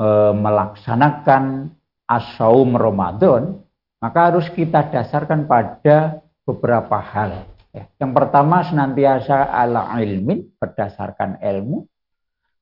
e, 0.00 0.06
melaksanakan 0.32 1.68
asaum 2.08 2.74
Ramadan, 2.74 3.60
maka 4.00 4.32
harus 4.32 4.48
kita 4.48 4.88
dasarkan 4.88 5.44
pada 5.44 6.24
beberapa 6.48 6.96
hal. 6.96 7.44
Ya. 7.70 7.86
Yang 8.00 8.12
pertama 8.16 8.64
senantiasa 8.66 9.52
ala 9.52 9.94
ilmin 10.00 10.48
berdasarkan 10.58 11.38
ilmu. 11.38 11.86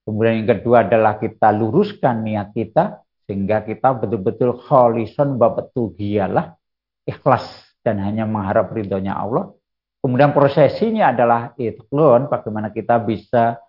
Kemudian 0.05 0.45
yang 0.45 0.51
kedua 0.59 0.89
adalah 0.89 1.17
kita 1.21 1.53
luruskan 1.53 2.25
niat 2.25 2.53
kita 2.53 3.05
sehingga 3.29 3.61
kita 3.61 3.93
betul-betul 3.93 4.57
kholison 4.57 5.37
bapetugiyalah 5.37 6.57
ikhlas 7.05 7.45
dan 7.85 8.01
hanya 8.01 8.25
mengharap 8.25 8.73
ridhonya 8.73 9.17
Allah. 9.17 9.53
Kemudian 10.01 10.33
prosesinya 10.33 11.13
adalah 11.13 11.53
ikhlas 11.57 12.29
bagaimana 12.29 12.73
kita 12.73 13.01
bisa 13.05 13.61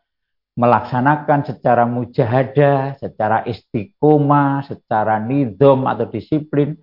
melaksanakan 0.59 1.47
secara 1.47 1.87
mujahadah, 1.87 2.99
secara 2.99 3.47
istiqomah, 3.47 4.67
secara 4.67 5.15
nidom 5.15 5.87
atau 5.87 6.11
disiplin, 6.11 6.75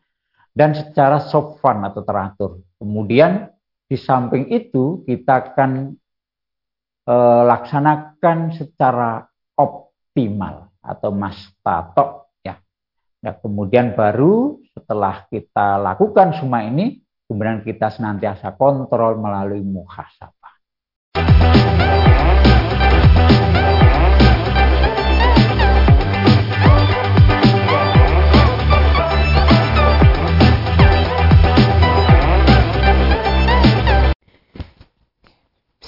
dan 0.56 0.72
secara 0.72 1.20
sofan 1.20 1.84
atau 1.84 2.00
teratur. 2.00 2.64
Kemudian 2.80 3.52
di 3.84 4.00
samping 4.00 4.48
itu 4.48 5.04
kita 5.04 5.52
akan 5.52 5.92
e, 7.04 7.16
laksanakan 7.44 8.56
secara 8.56 9.28
optimal 9.60 10.72
atau 10.80 11.12
mastato 11.12 12.32
ya. 12.40 12.56
Nah, 13.20 13.36
kemudian 13.44 13.92
baru 13.92 14.56
setelah 14.72 15.28
kita 15.28 15.76
lakukan 15.76 16.32
semua 16.40 16.64
ini, 16.64 17.04
kemudian 17.28 17.60
kita 17.60 17.92
senantiasa 17.92 18.56
kontrol 18.56 19.20
melalui 19.20 19.60
muhasabah. 19.60 20.56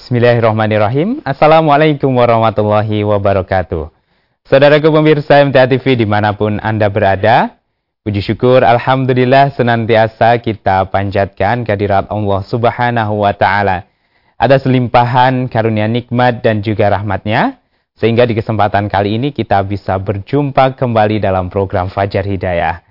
Bismillahirrahmanirrahim. 0.09 1.21
Assalamualaikum 1.21 2.09
warahmatullahi 2.09 3.05
wabarakatuh. 3.05 3.93
Saudaraku 4.41 4.89
pemirsa 4.89 5.37
MTA 5.45 5.69
TV 5.69 6.01
di 6.01 6.09
mana 6.09 6.33
pun 6.33 6.57
Anda 6.65 6.89
berada, 6.89 7.61
puji 8.01 8.17
syukur 8.25 8.65
Alhamdulillah 8.65 9.53
senantiasa 9.53 10.41
kita 10.41 10.89
panjatkan 10.89 11.61
kehadirat 11.61 12.09
Allah 12.09 12.41
Subhanahu 12.41 13.21
wa 13.21 13.37
Ta'ala. 13.37 13.85
Ada 14.33 14.57
selimpahan 14.57 15.45
karunia 15.45 15.85
nikmat 15.85 16.41
dan 16.41 16.65
juga 16.65 16.89
rahmatnya, 16.89 17.61
sehingga 17.93 18.25
di 18.25 18.33
kesempatan 18.33 18.89
kali 18.89 19.13
ini 19.13 19.29
kita 19.29 19.61
bisa 19.61 19.93
berjumpa 20.01 20.73
kembali 20.73 21.21
dalam 21.21 21.53
program 21.53 21.85
Fajar 21.85 22.25
Hidayah. 22.25 22.81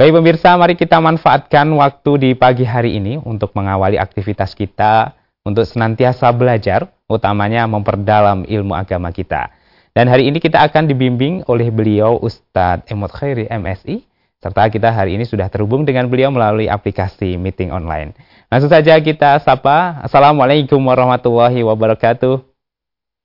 Baik 0.00 0.08
pemirsa, 0.08 0.56
mari 0.56 0.72
kita 0.72 1.04
manfaatkan 1.04 1.68
waktu 1.76 2.12
di 2.16 2.30
pagi 2.32 2.64
hari 2.64 2.96
ini 2.96 3.20
untuk 3.20 3.52
mengawali 3.52 4.00
aktivitas 4.00 4.56
kita 4.56 5.15
untuk 5.46 5.62
senantiasa 5.62 6.26
belajar, 6.34 6.90
utamanya 7.06 7.70
memperdalam 7.70 8.42
ilmu 8.42 8.74
agama 8.74 9.14
kita. 9.14 9.54
Dan 9.94 10.10
hari 10.10 10.26
ini 10.26 10.42
kita 10.42 10.58
akan 10.66 10.90
dibimbing 10.90 11.46
oleh 11.46 11.70
beliau 11.70 12.18
Ustadz 12.18 12.90
Emot 12.90 13.14
Khairi 13.14 13.46
MSI, 13.46 14.02
serta 14.42 14.66
kita 14.68 14.90
hari 14.90 15.14
ini 15.14 15.24
sudah 15.24 15.46
terhubung 15.46 15.86
dengan 15.86 16.10
beliau 16.10 16.34
melalui 16.34 16.66
aplikasi 16.66 17.38
meeting 17.38 17.70
online. 17.70 18.12
Langsung 18.50 18.68
saja 18.68 18.98
kita 18.98 19.40
sapa. 19.40 20.02
Assalamualaikum 20.04 20.82
warahmatullahi 20.82 21.62
wabarakatuh. 21.62 22.42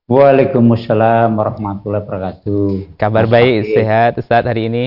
Waalaikumsalam 0.07 1.33
warahmatullahi 1.35 2.03
wabarakatuh. 2.05 2.95
Kabar 3.01 3.25
Mas 3.27 3.33
baik, 3.33 3.57
Fakir. 3.65 3.75
sehat 3.75 4.11
Ustadz 4.21 4.47
hari 4.47 4.71
ini? 4.71 4.83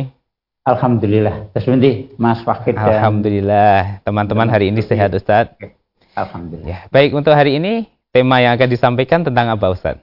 Alhamdulillah. 0.64 1.52
Terus 1.52 1.68
Mas 2.16 2.40
Fakir 2.40 2.72
Alhamdulillah. 2.80 4.00
Teman-teman 4.00 4.48
hari 4.48 4.72
ini 4.72 4.80
sehat 4.80 5.12
Ustadz. 5.12 5.83
Alhamdulillah. 6.14 6.70
Ya, 6.70 6.78
baik 6.94 7.10
untuk 7.12 7.34
hari 7.34 7.58
ini 7.58 7.90
tema 8.14 8.38
yang 8.38 8.54
akan 8.54 8.70
disampaikan 8.70 9.26
tentang 9.26 9.50
apa 9.50 9.66
Ustaz? 9.74 9.98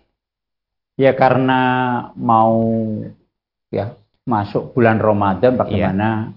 Ya 0.99 1.15
karena 1.15 1.61
mau 2.19 2.59
ya 3.71 3.95
masuk 4.27 4.75
bulan 4.75 4.99
Ramadan 4.99 5.55
bagaimana 5.55 6.35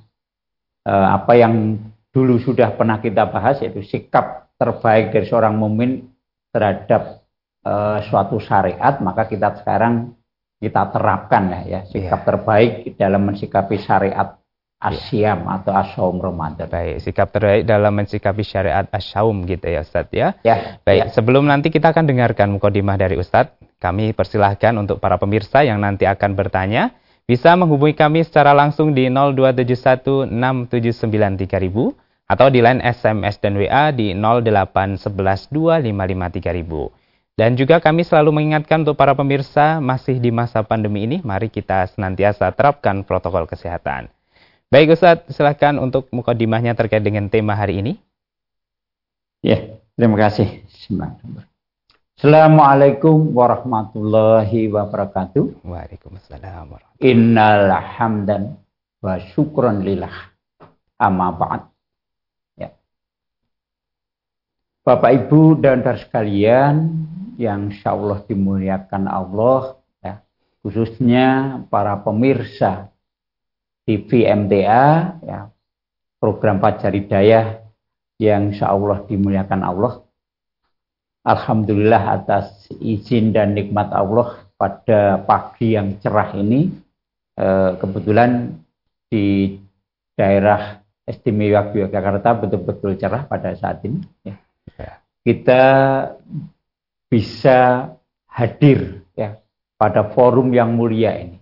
ya. 0.86 0.88
uh, 0.88 1.08
apa 1.18 1.32
yang 1.34 1.82
dulu 2.14 2.38
sudah 2.38 2.72
pernah 2.78 3.02
kita 3.02 3.26
bahas 3.26 3.58
yaitu 3.60 3.82
sikap 3.82 4.54
terbaik 4.54 5.10
dari 5.10 5.26
seorang 5.26 5.58
mumin 5.58 6.06
terhadap 6.54 7.26
uh, 7.66 7.98
suatu 8.06 8.38
syariat 8.38 9.02
maka 9.02 9.26
kita 9.26 9.58
sekarang 9.58 10.14
kita 10.62 10.94
terapkan 10.94 11.50
ya, 11.50 11.60
ya 11.66 11.80
sikap 11.90 12.22
ya. 12.22 12.26
terbaik 12.30 12.72
dalam 12.94 13.26
mensikapi 13.26 13.82
syariat 13.82 14.38
asyam 14.84 15.48
atau 15.48 15.72
asyam 15.72 16.20
Ramadan. 16.20 16.68
Baik, 16.68 17.00
sikap 17.00 17.32
terbaik 17.32 17.64
dalam 17.64 17.96
mensikapi 17.96 18.44
syariat 18.44 18.84
asyam 18.92 19.48
gitu 19.48 19.64
ya 19.64 19.80
Ustaz 19.80 20.12
ya. 20.12 20.36
Ya. 20.44 20.76
Baik, 20.84 21.08
ya. 21.08 21.16
sebelum 21.16 21.48
nanti 21.48 21.72
kita 21.72 21.96
akan 21.96 22.04
dengarkan 22.04 22.52
mukadimah 22.52 23.00
dari 23.00 23.16
Ustaz, 23.16 23.48
kami 23.80 24.12
persilahkan 24.12 24.76
untuk 24.76 25.00
para 25.00 25.16
pemirsa 25.16 25.64
yang 25.64 25.80
nanti 25.80 26.04
akan 26.04 26.36
bertanya 26.36 26.92
bisa 27.24 27.56
menghubungi 27.56 27.96
kami 27.96 28.20
secara 28.20 28.52
langsung 28.52 28.92
di 28.92 29.08
02716793000 29.08 31.96
atau 32.24 32.48
di 32.48 32.56
line 32.60 32.80
SMS 32.84 33.40
dan 33.40 33.56
WA 33.56 33.92
di 33.92 34.12
08112553000. 34.12 37.04
Dan 37.34 37.58
juga 37.58 37.82
kami 37.82 38.06
selalu 38.06 38.30
mengingatkan 38.30 38.86
untuk 38.86 38.94
para 38.94 39.10
pemirsa 39.10 39.82
masih 39.82 40.22
di 40.22 40.30
masa 40.30 40.62
pandemi 40.62 41.02
ini, 41.02 41.18
mari 41.26 41.50
kita 41.50 41.90
senantiasa 41.90 42.46
terapkan 42.54 43.02
protokol 43.02 43.50
kesehatan. 43.50 44.13
Baik 44.74 44.98
Ustaz, 44.98 45.22
silahkan 45.30 45.78
untuk 45.78 46.10
mukadimahnya 46.10 46.74
terkait 46.74 46.98
dengan 46.98 47.30
tema 47.30 47.54
hari 47.54 47.78
ini. 47.78 47.94
Ya, 49.38 49.78
terima 49.94 50.18
kasih. 50.18 50.66
Assalamualaikum 52.18 53.38
warahmatullahi 53.38 54.66
wabarakatuh. 54.66 55.62
Waalaikumsalam 55.62 56.74
warahmatullahi 56.74 57.06
Innal 57.06 57.70
hamdan 57.70 58.58
wa 58.98 59.14
syukran 59.30 59.86
lillah. 59.86 60.34
Amma 60.98 61.30
ba'd. 61.30 61.70
Ya. 62.58 62.74
Bapak 64.82 65.22
Ibu 65.22 65.62
dan 65.62 65.86
saudara 65.86 66.02
sekalian 66.02 66.74
yang 67.38 67.70
insya 67.70 67.94
Allah 67.94 68.26
dimuliakan 68.26 69.06
Allah, 69.06 69.78
ya, 70.02 70.18
khususnya 70.66 71.62
para 71.70 71.94
pemirsa 72.02 72.90
TV 73.84 74.24
MTA, 74.24 75.20
ya, 75.20 75.52
program 76.16 76.56
Fajar 76.58 76.96
Hidayah 76.96 77.60
yang 78.16 78.56
insya 78.56 78.72
Allah 78.72 79.04
dimuliakan 79.04 79.60
Allah. 79.60 80.00
Alhamdulillah 81.24 82.20
atas 82.20 82.68
izin 82.80 83.32
dan 83.32 83.56
nikmat 83.56 83.92
Allah 83.92 84.44
pada 84.56 85.20
pagi 85.24 85.76
yang 85.76 86.00
cerah 86.00 86.36
ini, 86.36 86.68
eh, 87.36 87.70
kebetulan 87.80 88.60
di 89.08 89.56
daerah 90.16 90.80
istimewa 91.04 91.68
Yogyakarta 91.72 92.44
betul-betul 92.44 92.96
cerah 92.96 93.28
pada 93.28 93.52
saat 93.56 93.84
ini. 93.84 94.00
Ya. 94.24 94.36
ya. 94.80 94.92
Kita 95.24 95.62
bisa 97.08 97.88
hadir 98.28 99.04
ya 99.12 99.38
pada 99.76 100.08
forum 100.12 100.52
yang 100.56 100.72
mulia 100.72 101.12
ini. 101.20 101.38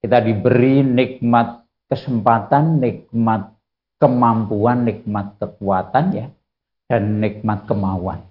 Kita 0.00 0.22
diberi 0.24 0.80
nikmat 0.80 1.65
kesempatan, 1.86 2.82
nikmat 2.82 3.54
kemampuan, 3.96 4.84
nikmat 4.86 5.38
kekuatan 5.40 6.04
ya, 6.14 6.26
dan 6.86 7.18
nikmat 7.22 7.64
kemauan. 7.64 8.22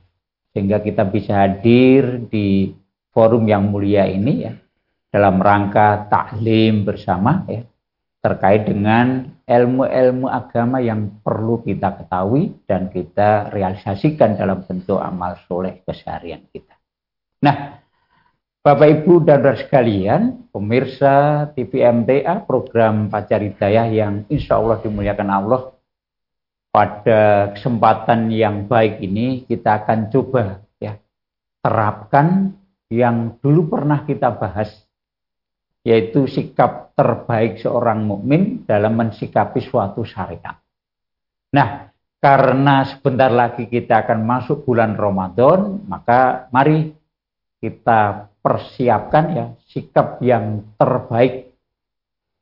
Sehingga 0.55 0.79
kita 0.79 1.03
bisa 1.07 1.43
hadir 1.43 2.27
di 2.31 2.71
forum 3.11 3.47
yang 3.47 3.67
mulia 3.67 4.07
ini 4.07 4.33
ya, 4.47 4.53
dalam 5.11 5.39
rangka 5.39 6.07
taklim 6.07 6.87
bersama 6.87 7.43
ya, 7.47 7.63
terkait 8.23 8.65
dengan 8.65 9.35
ilmu-ilmu 9.45 10.25
agama 10.25 10.81
yang 10.81 11.21
perlu 11.21 11.61
kita 11.61 12.01
ketahui 12.01 12.65
dan 12.65 12.89
kita 12.89 13.53
realisasikan 13.53 14.33
dalam 14.33 14.65
bentuk 14.65 14.97
amal 14.97 15.37
soleh 15.45 15.85
keseharian 15.85 16.41
kita. 16.49 16.73
Nah, 17.45 17.84
Bapak 18.65 19.05
Ibu 19.05 19.21
dan 19.21 19.45
saudara 19.45 19.61
sekalian, 19.61 20.49
pemirsa 20.49 21.45
TV 21.53 21.85
MTA 21.85 22.49
program 22.49 23.13
Pacar 23.13 23.45
Hidayah 23.45 23.85
yang 23.93 24.25
insya 24.25 24.57
Allah 24.57 24.81
dimuliakan 24.81 25.29
Allah 25.29 25.69
pada 26.73 27.53
kesempatan 27.53 28.33
yang 28.33 28.65
baik 28.65 29.05
ini 29.05 29.45
kita 29.45 29.85
akan 29.85 30.09
coba 30.09 30.65
ya 30.81 30.97
terapkan 31.61 32.57
yang 32.89 33.37
dulu 33.37 33.69
pernah 33.69 34.01
kita 34.01 34.33
bahas 34.33 34.73
yaitu 35.85 36.25
sikap 36.25 36.89
terbaik 36.97 37.61
seorang 37.61 38.01
mukmin 38.01 38.65
dalam 38.65 38.97
mensikapi 38.97 39.61
suatu 39.61 40.01
syariat. 40.01 40.57
Nah, 41.53 41.93
karena 42.17 42.81
sebentar 42.89 43.29
lagi 43.29 43.69
kita 43.69 44.09
akan 44.09 44.25
masuk 44.25 44.65
bulan 44.65 44.97
Ramadan, 44.97 45.85
maka 45.85 46.49
mari 46.49 46.97
kita 47.61 48.33
persiapkan 48.45 49.25
ya 49.33 49.45
sikap 49.73 50.21
yang 50.21 50.77
terbaik 50.77 51.57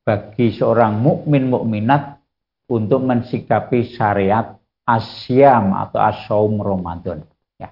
bagi 0.04 0.52
seorang 0.52 1.00
mukmin 1.00 1.48
mukminat 1.48 2.20
untuk 2.68 3.08
mensikapi 3.08 3.88
syariat 3.88 4.60
asyam 4.84 5.72
atau 5.72 6.04
asaum 6.04 6.60
Ramadan. 6.60 7.24
Ya. 7.56 7.72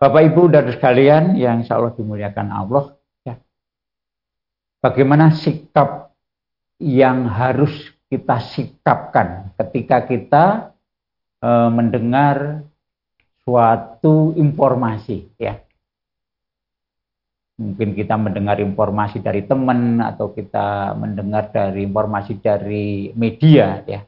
Bapak 0.00 0.24
Ibu 0.32 0.48
dan 0.48 0.72
sekalian 0.72 1.36
yang 1.36 1.60
insya 1.60 1.76
Allah 1.76 1.92
dimuliakan 1.92 2.48
Allah, 2.48 2.96
ya. 3.28 3.36
bagaimana 4.80 5.36
sikap 5.36 6.16
yang 6.80 7.28
harus 7.28 7.92
kita 8.08 8.40
sikapkan 8.40 9.52
ketika 9.60 10.08
kita 10.08 10.44
e, 11.44 11.50
mendengar 11.68 12.64
suatu 13.44 14.32
informasi, 14.32 15.28
ya 15.36 15.67
mungkin 17.58 17.98
kita 17.98 18.14
mendengar 18.14 18.62
informasi 18.62 19.18
dari 19.18 19.42
teman 19.42 19.98
atau 19.98 20.30
kita 20.30 20.94
mendengar 20.94 21.50
dari 21.50 21.82
informasi 21.82 22.38
dari 22.38 23.10
media 23.18 23.82
ya. 23.84 24.06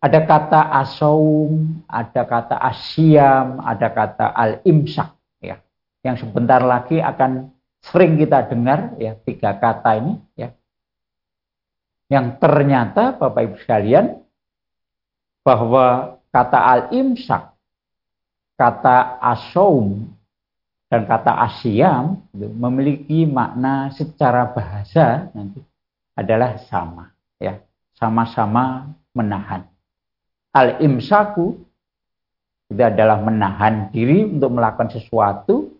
Ada 0.00 0.24
kata 0.24 0.60
asaum 0.80 1.84
ada 1.84 2.24
kata 2.24 2.56
asyam 2.72 3.60
ada 3.60 3.88
kata 3.90 4.32
al 4.32 4.62
imsak 4.64 5.12
ya. 5.42 5.60
Yang 6.00 6.24
sebentar 6.24 6.62
lagi 6.62 7.02
akan 7.02 7.52
sering 7.84 8.16
kita 8.16 8.48
dengar 8.48 8.96
ya 8.96 9.18
tiga 9.18 9.58
kata 9.58 9.90
ini 10.00 10.14
ya. 10.38 10.54
Yang 12.08 12.38
ternyata 12.38 13.18
Bapak 13.18 13.42
Ibu 13.50 13.56
sekalian 13.66 14.24
bahwa 15.42 16.16
kata 16.30 16.58
al 16.58 16.80
imsak 16.94 17.50
kata 18.54 19.18
asaum 19.20 20.19
dan 20.90 21.06
kata 21.06 21.30
asyam 21.46 22.18
memiliki 22.34 23.22
makna 23.22 23.94
secara 23.94 24.50
bahasa 24.50 25.30
nanti 25.30 25.62
adalah 26.18 26.58
sama 26.66 27.14
ya. 27.38 27.62
Sama-sama 27.94 28.90
menahan. 29.14 29.70
Al 30.50 30.82
imsaku 30.82 31.62
itu 32.70 32.82
adalah 32.82 33.22
menahan 33.22 33.94
diri 33.94 34.26
untuk 34.26 34.50
melakukan 34.50 34.90
sesuatu. 34.90 35.78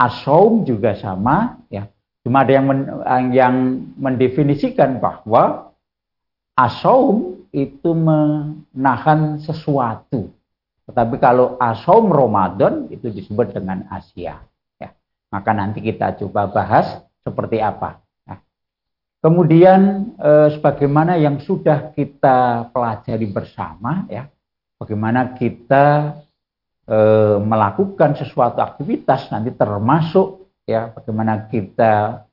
Asaum 0.00 0.64
juga 0.64 0.96
sama 0.96 1.60
ya. 1.68 1.84
Cuma 2.24 2.40
ada 2.40 2.52
yang 2.56 2.64
men, 2.64 2.80
yang 3.36 3.54
mendefinisikan 4.00 4.96
bahwa 5.04 5.76
asaum 6.56 7.44
itu 7.52 7.92
menahan 7.92 9.36
sesuatu 9.44 10.32
tetapi 10.90 11.22
kalau 11.22 11.54
asom 11.62 12.10
Ramadan 12.10 12.90
itu 12.90 13.14
disebut 13.14 13.54
dengan 13.54 13.86
Asia. 13.86 14.42
Ya. 14.74 14.90
Maka 15.30 15.54
nanti 15.54 15.78
kita 15.78 16.18
coba 16.18 16.50
bahas 16.50 16.98
seperti 17.22 17.62
apa. 17.62 18.02
Nah, 18.26 18.42
kemudian 19.22 20.10
eh, 20.18 20.48
sebagaimana 20.58 21.14
yang 21.14 21.38
sudah 21.38 21.94
kita 21.94 22.66
pelajari 22.74 23.22
bersama, 23.30 24.02
ya, 24.10 24.26
bagaimana 24.82 25.38
kita 25.38 26.18
eh, 26.90 27.38
melakukan 27.38 28.18
sesuatu 28.18 28.58
aktivitas 28.58 29.30
nanti 29.30 29.54
termasuk 29.54 30.42
ya 30.66 30.90
bagaimana 30.90 31.46
kita 31.46 32.26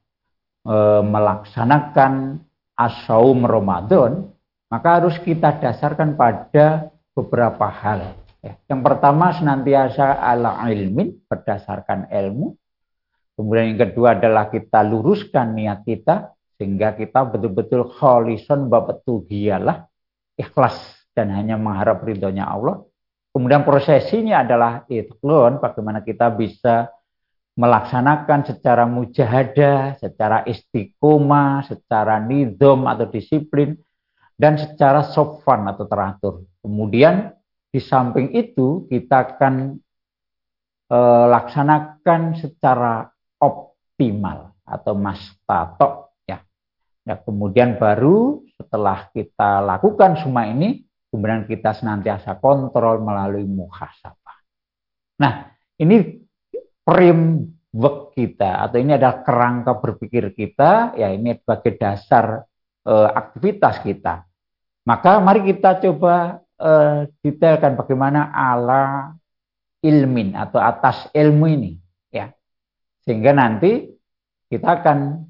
eh, 0.65 1.01
melaksanakan 1.06 2.42
asaum 2.74 3.45
Ramadan, 3.45 4.33
maka 4.65 4.98
harus 4.98 5.13
kita 5.21 5.62
dasarkan 5.62 6.18
pada 6.18 6.89
beberapa 7.13 7.69
hal. 7.69 8.25
Ya. 8.42 8.54
Yang 8.69 8.81
pertama 8.86 9.34
senantiasa 9.34 10.18
ala 10.22 10.62
ilmin 10.69 11.18
berdasarkan 11.25 12.10
ilmu. 12.13 12.54
Kemudian 13.38 13.74
yang 13.74 13.81
kedua 13.89 14.18
adalah 14.18 14.50
kita 14.50 14.81
luruskan 14.81 15.54
niat 15.54 15.86
kita 15.86 16.34
sehingga 16.57 16.98
kita 16.98 17.22
betul-betul 17.30 17.86
kholison 17.86 18.66
bapetuhiyalah 18.66 19.86
ikhlas 20.38 20.78
dan 21.13 21.30
hanya 21.34 21.57
mengharap 21.57 22.01
ridhonya 22.01 22.50
Allah. 22.50 22.81
Kemudian 23.34 23.62
prosesinya 23.62 24.42
adalah 24.42 24.89
itqlon 24.89 25.62
bagaimana 25.62 26.01
kita 26.01 26.34
bisa 26.34 26.89
melaksanakan 27.57 28.45
secara 28.45 28.86
mujahadah, 28.89 29.98
secara 30.01 30.45
istiqomah, 30.45 31.66
secara 31.66 32.22
nidom 32.22 32.86
atau 32.89 33.06
disiplin, 33.10 33.78
dan 34.38 34.57
secara 34.57 35.06
sofan 35.06 35.66
atau 35.69 35.86
teratur. 35.89 36.34
Kemudian 36.62 37.37
di 37.77 37.81
samping 37.85 38.33
itu 38.33 38.89
kita 38.89 39.38
akan 39.38 39.77
e, 40.89 41.00
laksanakan 41.29 42.33
secara 42.33 43.06
optimal 43.38 44.57
atau 44.65 44.97
mastatok 44.97 46.18
ya. 46.25 46.41
ya. 47.06 47.21
Kemudian 47.21 47.77
baru 47.77 48.41
setelah 48.57 49.13
kita 49.13 49.62
lakukan 49.62 50.18
semua 50.18 50.50
ini, 50.50 50.89
kemudian 51.13 51.45
kita 51.45 51.77
senantiasa 51.77 52.41
kontrol 52.41 52.97
melalui 53.06 53.45
muhasabah. 53.45 54.41
Nah, 55.21 55.53
ini 55.77 56.18
framework 56.81 58.18
kita 58.18 58.65
atau 58.65 58.81
ini 58.81 58.97
adalah 58.97 59.21
kerangka 59.21 59.77
berpikir 59.77 60.33
kita, 60.33 60.97
ya 60.97 61.13
ini 61.13 61.38
sebagai 61.38 61.77
dasar 61.77 62.41
e, 62.81 62.94
aktivitas 63.13 63.85
kita. 63.85 64.25
Maka 64.81 65.21
mari 65.21 65.45
kita 65.45 65.77
coba 65.77 66.41
uh, 66.62 67.09
detailkan 67.21 67.77
bagaimana 67.77 68.30
ala 68.33 69.13
ilmin 69.81 70.33
atau 70.33 70.57
atas 70.62 71.09
ilmu 71.13 71.45
ini 71.48 71.71
ya. 72.12 72.33
Sehingga 73.06 73.31
nanti 73.33 73.94
kita 74.51 74.81
akan 74.81 75.27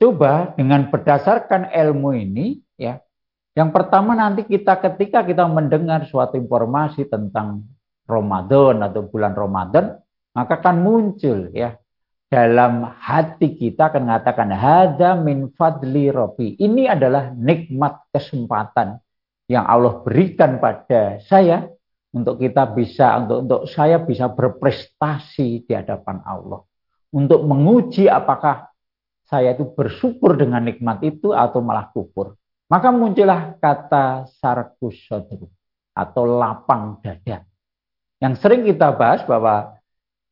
coba 0.00 0.54
dengan 0.54 0.88
berdasarkan 0.88 1.70
ilmu 1.74 2.10
ini 2.16 2.62
ya. 2.78 3.02
Yang 3.56 3.70
pertama 3.72 4.12
nanti 4.12 4.44
kita 4.44 4.76
ketika 4.80 5.24
kita 5.24 5.48
mendengar 5.48 6.04
suatu 6.04 6.36
informasi 6.36 7.08
tentang 7.08 7.64
Ramadan 8.04 8.84
atau 8.84 9.08
bulan 9.08 9.32
Ramadan 9.32 9.96
maka 10.36 10.60
akan 10.60 10.76
muncul 10.84 11.48
ya 11.56 11.80
dalam 12.28 12.84
hati 12.84 13.56
kita 13.56 13.88
akan 13.88 14.02
mengatakan 14.04 14.52
hada 14.52 15.16
min 15.16 15.48
fadli 15.56 16.12
rabbi. 16.12 16.58
Ini 16.60 16.92
adalah 16.92 17.32
nikmat 17.32 18.12
kesempatan 18.12 19.00
yang 19.46 19.66
Allah 19.66 20.02
berikan 20.02 20.58
pada 20.58 21.22
saya 21.22 21.70
untuk 22.10 22.42
kita 22.42 22.66
bisa 22.74 23.14
untuk 23.22 23.38
untuk 23.46 23.62
saya 23.70 24.02
bisa 24.02 24.26
berprestasi 24.30 25.66
di 25.66 25.72
hadapan 25.72 26.22
Allah. 26.26 26.66
Untuk 27.14 27.46
menguji 27.46 28.10
apakah 28.10 28.68
saya 29.26 29.54
itu 29.54 29.66
bersyukur 29.66 30.34
dengan 30.38 30.62
nikmat 30.66 31.02
itu 31.02 31.34
atau 31.34 31.62
malah 31.62 31.90
kufur. 31.90 32.34
Maka 32.66 32.90
muncullah 32.90 33.54
kata 33.62 34.26
sarkus 34.42 35.06
atau 35.94 36.22
lapang 36.26 36.98
dada. 36.98 37.46
Yang 38.18 38.34
sering 38.42 38.66
kita 38.66 38.90
bahas 38.96 39.22
bahwa 39.22 39.78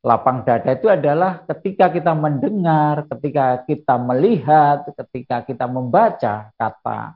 lapang 0.03 0.43
dada 0.43 0.75
itu 0.75 0.91
adalah 0.91 1.47
ketika 1.47 1.87
kita 1.89 2.11
mendengar, 2.11 3.07
ketika 3.07 3.63
kita 3.63 3.95
melihat, 3.95 4.83
ketika 4.99 5.47
kita 5.47 5.65
membaca 5.65 6.51
kata 6.59 7.15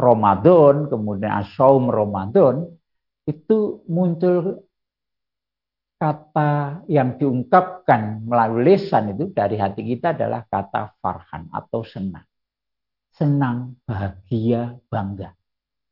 Ramadan, 0.00 0.88
kemudian 0.88 1.44
asaum 1.44 1.92
Ramadan, 1.92 2.64
itu 3.28 3.84
muncul 3.86 4.64
kata 6.00 6.80
yang 6.88 7.20
diungkapkan 7.20 8.24
melalui 8.24 8.72
lisan 8.72 9.12
itu 9.12 9.28
dari 9.36 9.60
hati 9.60 9.84
kita 9.84 10.16
adalah 10.16 10.48
kata 10.48 10.96
farhan 11.04 11.52
atau 11.52 11.84
senang. 11.84 12.24
Senang, 13.12 13.76
bahagia, 13.84 14.80
bangga. 14.88 15.36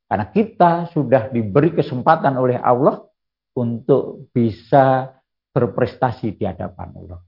Karena 0.08 0.26
kita 0.32 0.88
sudah 0.96 1.28
diberi 1.28 1.76
kesempatan 1.76 2.40
oleh 2.40 2.56
Allah 2.56 3.04
untuk 3.52 4.32
bisa 4.32 5.12
berprestasi 5.52 6.40
di 6.40 6.48
hadapan 6.48 6.88
Allah. 6.96 7.20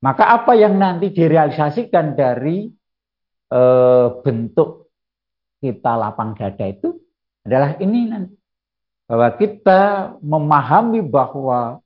Maka 0.00 0.32
apa 0.32 0.56
yang 0.56 0.80
nanti 0.80 1.12
direalisasikan 1.12 2.16
dari 2.16 2.72
e, 3.52 3.60
bentuk 4.24 4.81
kita 5.62 5.94
lapang 5.94 6.34
dada 6.34 6.66
itu 6.66 6.98
adalah 7.46 7.78
ini 7.78 8.10
nanti. 8.10 8.34
Bahwa 9.06 9.28
kita 9.38 9.80
memahami 10.18 11.04
bahwa 11.04 11.78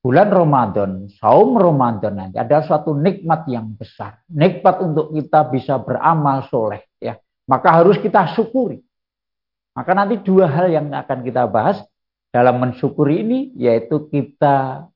bulan 0.00 0.28
Ramadan, 0.30 0.90
saum 1.20 1.58
Ramadan 1.58 2.14
nanti 2.16 2.36
adalah 2.40 2.64
suatu 2.64 2.96
nikmat 2.96 3.44
yang 3.50 3.76
besar. 3.76 4.24
Nikmat 4.32 4.80
untuk 4.80 5.12
kita 5.12 5.44
bisa 5.52 5.76
beramal 5.76 6.48
soleh. 6.48 6.80
ya 6.96 7.20
Maka 7.44 7.82
harus 7.82 8.00
kita 8.00 8.32
syukuri. 8.32 8.80
Maka 9.76 9.92
nanti 9.92 10.16
dua 10.22 10.48
hal 10.48 10.72
yang 10.72 10.88
akan 10.88 11.20
kita 11.20 11.44
bahas 11.50 11.84
dalam 12.32 12.56
mensyukuri 12.62 13.20
ini 13.20 13.38
yaitu 13.60 14.08
kita 14.08 14.88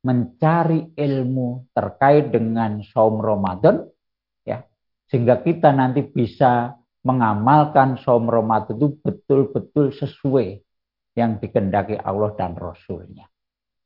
mencari 0.00 0.92
ilmu 0.96 1.68
terkait 1.76 2.32
dengan 2.32 2.80
saum 2.88 3.20
Ramadan 3.20 3.89
sehingga 5.10 5.42
kita 5.42 5.74
nanti 5.74 6.06
bisa 6.06 6.78
mengamalkan 7.02 7.98
saum 7.98 8.30
Ramadan 8.30 8.78
itu 8.78 8.94
betul-betul 9.02 9.90
sesuai 9.90 10.62
yang 11.18 11.42
dikendaki 11.42 11.98
Allah 11.98 12.30
dan 12.38 12.54
Rasulnya. 12.54 13.26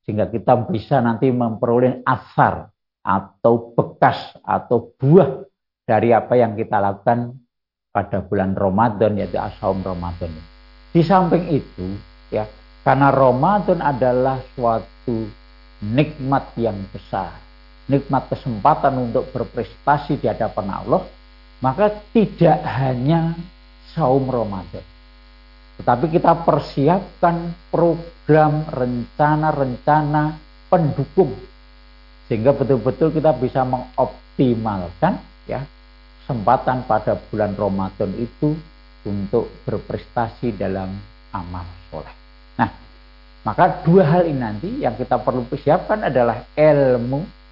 Sehingga 0.05 0.29
kita 0.29 0.69
bisa 0.69 1.01
nanti 1.01 1.33
memperoleh 1.33 2.05
asar 2.05 2.69
atau 3.01 3.73
bekas 3.73 4.37
atau 4.45 4.93
buah 5.01 5.49
dari 5.89 6.13
apa 6.13 6.37
yang 6.37 6.57
kita 6.57 6.77
lakukan 6.77 7.41
pada 7.89 8.21
bulan 8.21 8.53
Ramadan 8.53 9.17
yaitu 9.17 9.41
asaum 9.41 9.81
Ramadan. 9.81 10.33
Di 10.93 11.01
samping 11.01 11.49
itu 11.49 11.97
ya 12.29 12.45
karena 12.85 13.09
Ramadan 13.09 13.81
adalah 13.81 14.45
suatu 14.53 15.25
nikmat 15.81 16.53
yang 16.61 16.77
besar, 16.93 17.33
nikmat 17.89 18.33
kesempatan 18.33 19.11
untuk 19.11 19.29
berprestasi 19.33 20.17
di 20.21 20.27
hadapan 20.29 20.67
Allah, 20.73 21.03
maka 21.61 21.93
tidak 22.13 22.61
hanya 22.65 23.37
saum 23.93 24.27
Ramadan. 24.29 24.85
Tetapi 25.81 26.07
kita 26.13 26.33
persiapkan 26.47 27.51
program 27.69 28.63
rencana-rencana 28.71 30.39
pendukung 30.71 31.35
sehingga 32.25 32.57
betul-betul 32.57 33.13
kita 33.13 33.37
bisa 33.37 33.67
mengoptimalkan 33.69 35.21
ya 35.45 35.61
kesempatan 36.25 36.89
pada 36.89 37.21
bulan 37.29 37.53
Ramadan 37.53 38.17
itu 38.17 38.57
untuk 39.05 39.53
berprestasi 39.69 40.57
dalam 40.57 40.89
amal 41.37 41.69
soleh. 41.93 42.15
Nah, 42.57 42.71
maka 43.45 43.85
dua 43.85 44.09
hal 44.09 44.23
ini 44.25 44.41
nanti 44.41 44.71
yang 44.81 44.97
kita 44.97 45.21
perlu 45.21 45.45
persiapkan 45.45 46.09
adalah 46.09 46.49
ilmu 46.57 47.44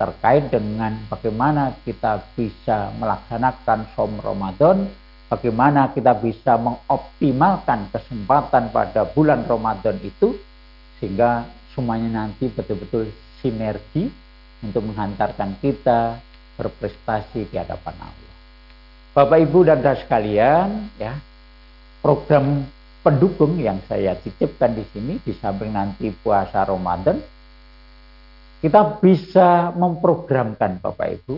terkait 0.00 0.48
dengan 0.48 0.96
bagaimana 1.12 1.76
kita 1.84 2.24
bisa 2.32 2.88
melaksanakan 2.96 3.84
som 3.92 4.16
Ramadan, 4.16 4.88
bagaimana 5.28 5.92
kita 5.92 6.16
bisa 6.16 6.56
mengoptimalkan 6.56 7.92
kesempatan 7.92 8.72
pada 8.72 9.04
bulan 9.12 9.44
Ramadan 9.44 10.00
itu 10.00 10.40
sehingga 10.96 11.44
semuanya 11.76 12.24
nanti 12.24 12.48
betul-betul 12.48 13.12
sinergi 13.44 14.08
untuk 14.64 14.88
menghantarkan 14.88 15.60
kita 15.60 16.16
berprestasi 16.56 17.52
di 17.52 17.56
hadapan 17.60 17.96
Allah. 18.00 18.34
Bapak 19.12 19.36
Ibu 19.36 19.68
dan 19.68 19.84
saudara 19.84 20.00
sekalian, 20.00 20.68
ya, 20.96 21.12
program 22.00 22.64
pendukung 23.04 23.60
yang 23.60 23.80
saya 23.84 24.16
titipkan 24.16 24.72
di 24.76 24.84
sini 24.92 25.20
di 25.20 25.32
samping 25.36 25.76
nanti 25.76 26.08
puasa 26.12 26.64
Ramadan 26.64 27.20
kita 28.60 29.00
bisa 29.00 29.72
memprogramkan 29.72 30.80
Bapak 30.84 31.08
Ibu. 31.20 31.34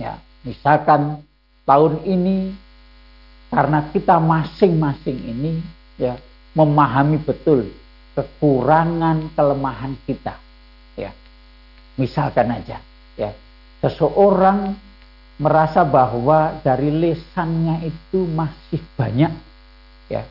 Ya 0.00 0.20
misalkan 0.44 1.24
tahun 1.68 2.04
ini 2.04 2.56
karena 3.52 3.88
kita 3.92 4.20
masing-masing 4.20 5.16
ini 5.16 5.52
ya 6.00 6.16
memahami 6.56 7.20
betul 7.20 7.68
kekurangan 8.16 9.32
kelemahan 9.36 9.92
kita 10.08 10.36
ya. 10.96 11.12
Misalkan 12.00 12.48
aja 12.52 12.80
ya 13.16 13.32
seseorang 13.84 14.72
merasa 15.36 15.84
bahwa 15.84 16.64
dari 16.64 16.88
lesannya 16.88 17.92
itu 17.92 18.24
masih 18.24 18.80
banyak 18.96 19.32
ya. 20.08 20.24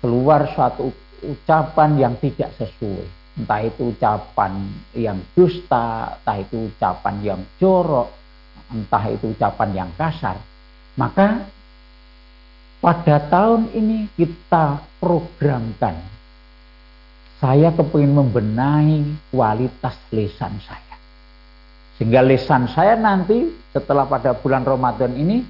Keluar 0.00 0.46
suatu 0.54 0.94
ucapan 1.20 1.98
yang 1.98 2.14
tidak 2.22 2.54
sesuai. 2.54 3.17
Entah 3.38 3.62
itu 3.62 3.94
ucapan 3.94 4.66
yang 4.98 5.22
dusta, 5.38 6.18
entah 6.18 6.38
itu 6.42 6.74
ucapan 6.74 7.14
yang 7.22 7.40
jorok, 7.62 8.10
entah 8.74 9.04
itu 9.06 9.30
ucapan 9.30 9.68
yang 9.86 9.90
kasar. 9.94 10.34
Maka 10.98 11.46
pada 12.82 13.16
tahun 13.30 13.70
ini 13.70 14.10
kita 14.18 14.82
programkan. 14.98 15.94
Saya 17.38 17.70
kepingin 17.70 18.18
membenahi 18.18 19.30
kualitas 19.30 19.94
lesan 20.10 20.58
saya. 20.58 20.98
Sehingga 21.94 22.18
lesan 22.18 22.66
saya 22.66 22.98
nanti 22.98 23.54
setelah 23.70 24.10
pada 24.10 24.34
bulan 24.34 24.66
Ramadan 24.66 25.14
ini 25.14 25.46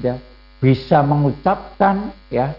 ya, 0.00 0.16
bisa 0.56 1.04
mengucapkan 1.04 2.08
ya 2.32 2.56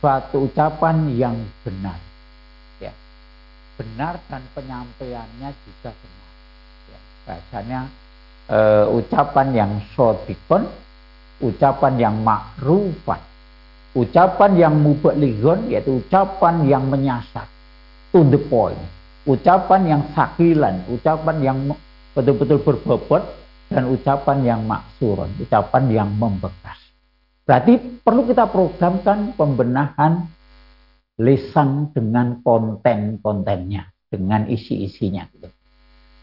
suatu 0.00 0.44
ucapan 0.48 1.08
yang 1.16 1.36
benar. 1.64 2.09
Benar 3.80 4.20
dan 4.28 4.44
penyampaiannya 4.52 5.50
juga 5.64 5.90
benar. 5.96 6.30
Ya. 6.92 7.00
Bahasanya 7.24 7.80
e, 8.44 8.58
ucapan 8.92 9.48
yang 9.56 9.72
sodikon, 9.96 10.68
ucapan 11.40 11.96
yang 11.96 12.16
makrufan, 12.20 13.24
ucapan 13.96 14.52
yang 14.60 14.74
mubalighon, 14.76 15.72
yaitu 15.72 16.04
ucapan 16.04 16.68
yang 16.68 16.84
menyasar, 16.92 17.48
to 18.12 18.20
the 18.28 18.36
point, 18.36 18.76
ucapan 19.24 19.96
yang 19.96 20.02
sakilan, 20.12 20.84
ucapan 20.92 21.36
yang 21.40 21.56
betul-betul 22.12 22.60
berbobot, 22.60 23.24
dan 23.70 23.86
ucapan 23.88 24.38
yang 24.44 24.60
maksuron, 24.66 25.30
ucapan 25.40 25.84
yang 25.88 26.10
membekas. 26.20 26.76
Berarti 27.46 28.02
perlu 28.02 28.26
kita 28.26 28.50
programkan 28.50 29.32
pembenahan 29.38 30.26
lisan 31.20 31.92
dengan 31.92 32.40
konten-kontennya, 32.40 33.92
dengan 34.08 34.48
isi-isinya. 34.48 35.28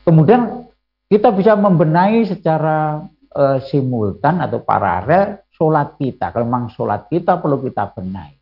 Kemudian 0.01 0.65
kita 1.07 1.29
bisa 1.31 1.53
membenahi 1.53 2.25
secara 2.25 3.05
e, 3.29 3.43
simultan 3.69 4.41
atau 4.41 4.65
paralel 4.65 5.45
sholat 5.53 5.95
kita. 6.01 6.33
Kalau 6.33 6.49
memang 6.49 6.73
sholat 6.73 7.05
kita 7.07 7.37
perlu 7.37 7.61
kita 7.61 7.93
benahi. 7.93 8.35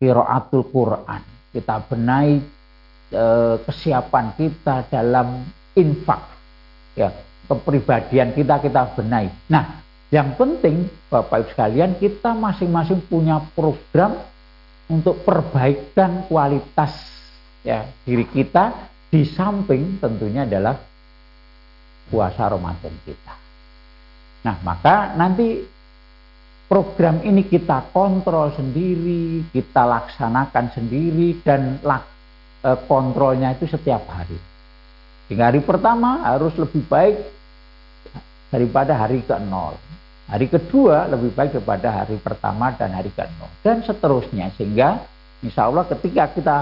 Kiraatul 0.00 0.70
Quran. 0.70 1.22
Kita 1.50 1.76
benahi 1.84 2.38
e, 3.10 3.24
kesiapan 3.66 4.26
kita 4.38 4.86
dalam 4.88 5.44
infak. 5.74 6.22
Ya, 6.94 7.10
kepribadian 7.50 8.30
kita 8.32 8.62
kita 8.62 8.94
benahi. 8.94 9.28
Nah, 9.50 9.82
yang 10.14 10.34
penting 10.38 10.86
Bapak 11.10 11.46
Ibu 11.46 11.50
sekalian 11.54 11.98
kita 11.98 12.34
masing-masing 12.34 13.02
punya 13.06 13.42
program 13.54 14.18
untuk 14.90 15.22
perbaikan 15.22 16.26
kualitas 16.26 16.92
ya 17.62 17.86
diri 18.02 18.26
kita 18.26 18.90
di 19.10 19.22
samping 19.22 20.02
tentunya 20.02 20.42
adalah 20.42 20.74
puasa 22.10 22.50
Ramadan 22.50 22.94
kita. 23.06 23.34
Nah, 24.40 24.56
maka 24.66 25.14
nanti 25.14 25.62
program 26.70 27.22
ini 27.26 27.46
kita 27.46 27.90
kontrol 27.94 28.54
sendiri, 28.54 29.46
kita 29.50 29.82
laksanakan 29.86 30.66
sendiri 30.74 31.42
dan 31.42 31.82
lak, 31.82 32.06
e, 32.62 32.70
kontrolnya 32.86 33.54
itu 33.54 33.66
setiap 33.66 34.06
hari. 34.10 34.38
Hingga 35.30 35.44
hari 35.54 35.60
pertama 35.62 36.26
harus 36.26 36.54
lebih 36.58 36.82
baik 36.86 37.18
daripada 38.50 38.98
hari 38.98 39.22
ke-0. 39.22 39.74
Hari 40.30 40.46
kedua 40.46 41.10
lebih 41.10 41.34
baik 41.34 41.58
daripada 41.58 41.90
hari 41.90 42.14
pertama 42.22 42.70
dan 42.78 42.94
hari 42.94 43.10
ke-0 43.10 43.66
dan 43.66 43.82
seterusnya 43.82 44.54
sehingga 44.54 45.02
insya 45.42 45.66
Allah 45.66 45.82
ketika 45.90 46.30
kita 46.30 46.56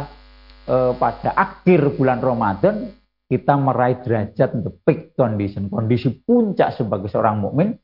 eh, 0.64 0.92
pada 0.96 1.36
akhir 1.36 1.92
bulan 2.00 2.24
Ramadan 2.24 2.88
kita 3.28 3.60
meraih 3.60 4.00
derajat 4.00 4.56
the 4.64 4.72
peak 4.88 5.12
condition, 5.12 5.68
kondisi 5.68 6.08
puncak 6.16 6.80
sebagai 6.80 7.12
seorang 7.12 7.44
mukmin 7.44 7.76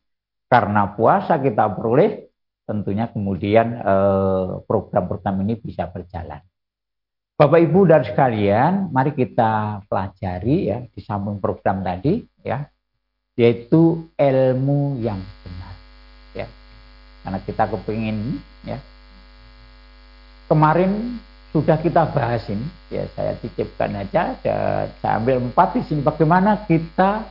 karena 0.49 0.89
puasa 0.97 1.37
kita 1.37 1.69
peroleh 1.77 2.33
tentunya 2.65 3.13
kemudian 3.13 3.77
eh, 3.77 4.51
program-program 4.65 5.45
ini 5.45 5.61
bisa 5.61 5.85
berjalan. 5.93 6.41
Bapak 7.37 7.61
Ibu 7.61 7.81
dan 7.85 8.09
sekalian, 8.09 8.89
mari 8.89 9.13
kita 9.13 9.85
pelajari 9.85 10.57
ya 10.73 10.81
di 10.81 11.01
samping 11.05 11.45
program 11.45 11.85
tadi 11.85 12.25
ya, 12.41 12.65
yaitu 13.37 14.09
ilmu 14.17 15.03
yang 15.03 15.21
benar 15.45 15.64
karena 17.25 17.41
kita 17.41 17.65
kepingin 17.73 18.39
ya. 18.69 18.77
Kemarin 20.45 21.17
sudah 21.57 21.81
kita 21.81 22.05
bahas 22.13 22.45
ini 22.53 22.69
ya 22.93 23.09
saya 23.17 23.33
titipkan 23.41 23.97
aja 23.97 24.37
dan 24.45 24.93
saya 25.01 25.17
ambil 25.17 25.41
empat 25.41 25.81
di 25.81 25.83
sini. 25.89 26.05
Bagaimana 26.05 26.69
kita 26.69 27.25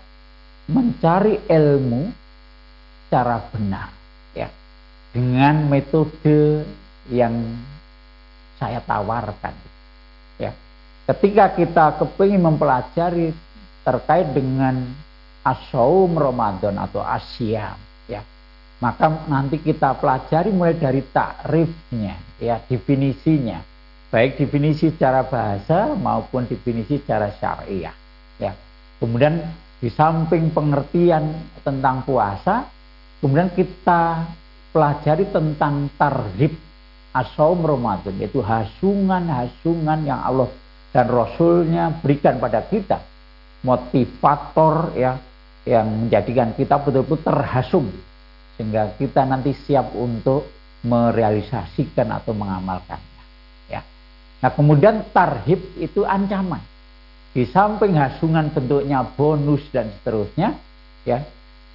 mencari 0.65 1.45
ilmu 1.45 2.09
cara 3.13 3.37
benar 3.53 3.93
ya. 4.33 4.49
Dengan 5.13 5.69
metode 5.69 6.65
yang 7.13 7.37
saya 8.57 8.81
tawarkan 8.81 9.53
ya. 10.41 10.49
Ketika 11.05 11.53
kita 11.53 11.85
kepingin 12.01 12.41
mempelajari 12.41 13.29
terkait 13.85 14.33
dengan 14.33 14.89
asaum 15.43 16.15
Ramadan 16.15 16.79
atau 16.79 17.03
asyam 17.03 17.75
ya 18.07 18.23
maka 18.83 19.07
nanti 19.31 19.63
kita 19.63 19.95
pelajari 19.95 20.51
mulai 20.51 20.75
dari 20.75 20.99
takrifnya, 21.07 22.19
ya 22.35 22.59
definisinya, 22.67 23.63
baik 24.11 24.35
definisi 24.35 24.91
secara 24.91 25.23
bahasa 25.23 25.95
maupun 25.95 26.43
definisi 26.43 26.99
secara 26.99 27.31
syariah. 27.39 27.95
Ya. 28.43 28.51
Kemudian 28.99 29.39
di 29.79 29.87
samping 29.87 30.51
pengertian 30.51 31.31
tentang 31.63 32.03
puasa, 32.03 32.67
kemudian 33.23 33.55
kita 33.55 34.27
pelajari 34.75 35.31
tentang 35.31 35.87
tarhib 35.95 36.51
asom 37.15 37.63
Ramadan, 37.63 38.19
yaitu 38.19 38.43
hasungan-hasungan 38.43 40.03
yang 40.03 40.19
Allah 40.19 40.51
dan 40.91 41.07
Rasulnya 41.07 42.03
berikan 42.03 42.35
pada 42.35 42.67
kita, 42.67 42.99
motivator 43.63 44.91
ya 44.91 45.15
yang 45.63 45.87
menjadikan 45.87 46.51
kita 46.51 46.75
betul-betul 46.83 47.23
terhasung 47.23 47.87
sehingga 48.57 48.93
kita 49.01 49.25
nanti 49.25 49.55
siap 49.65 49.93
untuk 49.97 50.45
merealisasikan 50.83 52.11
atau 52.11 52.35
mengamalkannya 52.35 53.23
ya. 53.71 53.81
Nah 54.43 54.51
kemudian 54.53 55.09
tarhib 55.15 55.59
itu 55.79 56.03
ancaman. 56.03 56.61
Di 57.33 57.49
samping 57.49 57.97
hasungan 57.97 58.53
bentuknya 58.53 59.01
bonus 59.01 59.65
dan 59.73 59.89
seterusnya 59.89 60.53
ya 61.01 61.25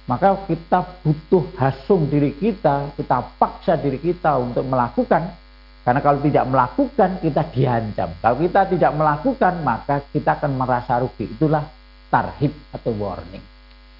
maka 0.07 0.47
kita 0.47 1.03
butuh 1.03 1.51
hasung 1.59 2.07
diri 2.07 2.33
kita 2.33 2.95
kita 2.95 3.17
paksa 3.35 3.75
diri 3.75 3.99
kita 3.99 4.39
untuk 4.39 4.63
melakukan. 4.63 5.35
Karena 5.79 6.05
kalau 6.05 6.19
tidak 6.21 6.45
melakukan 6.45 7.09
kita 7.17 7.41
diancam. 7.49 8.09
Kalau 8.21 8.37
kita 8.37 8.61
tidak 8.69 8.91
melakukan 8.93 9.53
maka 9.65 10.05
kita 10.13 10.37
akan 10.37 10.53
merasa 10.53 11.01
rugi. 11.01 11.25
Itulah 11.33 11.65
tarhib 12.13 12.53
atau 12.69 12.93
warning 12.93 13.48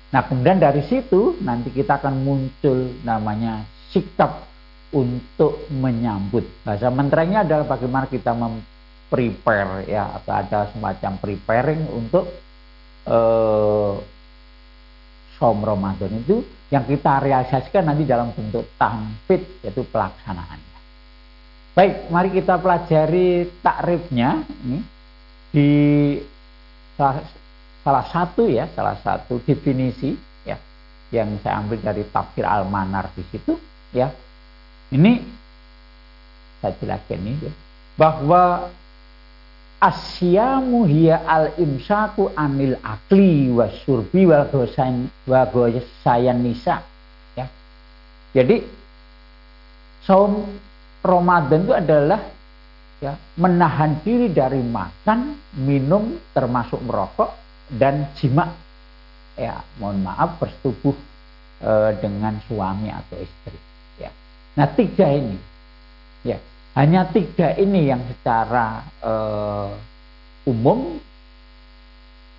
Nah 0.09 0.21
kemudian 0.25 0.57
dari 0.57 0.81
situ 0.89 1.37
nanti 1.45 1.69
kita 1.69 2.01
akan 2.01 2.25
muncul 2.25 2.97
namanya 3.05 3.61
sikap 3.93 4.49
untuk 4.89 5.69
menyambut. 5.69 6.45
Bahasa 6.65 6.89
menterengnya 6.89 7.45
adalah 7.45 7.65
bagaimana 7.69 8.09
kita 8.09 8.33
memprepare 8.33 9.85
ya 9.85 10.17
atau 10.17 10.33
ada 10.33 10.59
semacam 10.73 11.11
preparing 11.21 11.81
untuk 11.93 12.25
uh, 13.05 14.01
som 15.37 15.57
Ramadan 15.61 16.19
itu 16.19 16.41
yang 16.73 16.83
kita 16.83 17.21
realisasikan 17.21 17.85
nanti 17.85 18.03
dalam 18.03 18.33
bentuk 18.33 18.65
tampit 18.81 19.61
yaitu 19.61 19.85
pelaksanaannya. 19.87 20.77
Baik, 21.77 22.11
mari 22.11 22.29
kita 22.33 22.59
pelajari 22.59 23.47
takrifnya 23.61 24.43
ini 24.67 24.79
di 25.53 25.69
salah 27.89 28.05
satu 28.05 28.45
ya, 28.45 28.69
salah 28.77 28.93
satu 29.01 29.41
definisi 29.41 30.13
ya 30.45 30.53
yang 31.09 31.41
saya 31.41 31.57
ambil 31.57 31.81
dari 31.81 32.05
tafsir 32.13 32.45
Al-Manar 32.45 33.09
di 33.17 33.25
situ 33.33 33.57
ya. 33.89 34.13
Ini 34.93 35.17
saya 36.61 36.77
jelaskan 36.77 37.17
ini 37.25 37.49
ya, 37.49 37.53
bahwa 37.97 38.69
asyamu 39.81 40.85
hiya 40.85 41.25
al 41.25 41.57
imsaku 41.57 42.29
anil 42.37 42.77
akli 42.85 43.49
wa 43.49 43.65
surbi 43.81 44.29
wal 44.29 44.45
gosain 44.53 45.09
wa 45.25 45.49
gosayan 45.49 46.45
nisa 46.45 46.85
ya. 47.33 47.49
Jadi 48.37 48.61
saum 50.05 50.45
Ramadan 51.01 51.65
itu 51.65 51.73
adalah 51.73 52.21
ya 53.01 53.17
menahan 53.33 53.97
diri 54.05 54.29
dari 54.29 54.61
makan, 54.61 55.41
minum 55.57 56.21
termasuk 56.37 56.77
merokok 56.85 57.48
dan 57.77 58.09
jima 58.17 58.49
ya 59.37 59.61
mohon 59.77 60.01
maaf 60.01 60.41
bersetubuh 60.41 60.97
e, 61.61 61.71
dengan 62.01 62.35
suami 62.49 62.89
atau 62.89 63.17
istri. 63.21 63.57
Ya. 64.01 64.11
Nah 64.57 64.67
tiga 64.73 65.07
ini. 65.13 65.37
Ya. 66.25 66.41
Hanya 66.73 67.07
tiga 67.09 67.53
ini 67.55 67.87
yang 67.87 68.01
secara 68.09 68.83
e, 68.99 69.13
umum 70.49 70.97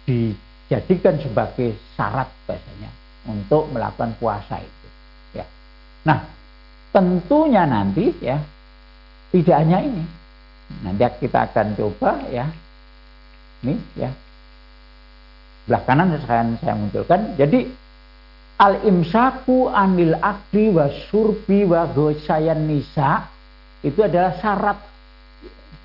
dijadikan 0.05 1.21
sebagai 1.23 1.79
syarat 1.95 2.29
biasanya 2.45 2.91
untuk 3.31 3.71
melakukan 3.71 4.13
puasa 4.19 4.59
itu. 4.59 4.89
Ya. 5.39 5.47
Nah 6.05 6.27
tentunya 6.91 7.65
nanti 7.65 8.11
ya 8.19 8.43
tidak 9.31 9.57
hanya 9.63 9.79
ini. 9.87 10.05
Nanti 10.83 11.03
kita 11.23 11.51
akan 11.51 11.75
coba 11.79 12.19
ya 12.31 12.47
ini 13.61 13.77
ya 13.99 14.11
sebelah 15.71 15.87
kanan 15.87 16.19
saya, 16.27 16.51
saya 16.59 16.75
munculkan. 16.75 17.39
Jadi 17.39 17.71
al 18.59 18.83
imsaku 18.83 19.71
anil 19.71 20.19
akli 20.19 20.67
wa 20.75 20.91
surbi 21.07 21.63
wa 21.63 21.87
gosayan 21.95 22.67
nisa 22.67 23.31
itu 23.87 24.03
adalah 24.03 24.35
syarat 24.43 24.83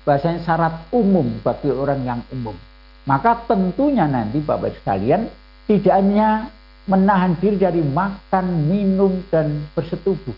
bahasanya 0.02 0.42
syarat 0.42 0.74
umum 0.90 1.38
bagi 1.38 1.70
orang 1.70 2.02
yang 2.02 2.18
umum. 2.34 2.58
Maka 3.06 3.46
tentunya 3.46 4.10
nanti 4.10 4.42
Bapak 4.42 4.74
sekalian 4.82 5.30
tidak 5.70 5.94
hanya 5.94 6.50
menahan 6.90 7.38
diri 7.38 7.54
dari 7.54 7.78
makan, 7.78 8.66
minum 8.66 9.22
dan 9.30 9.70
bersetubuh. 9.70 10.34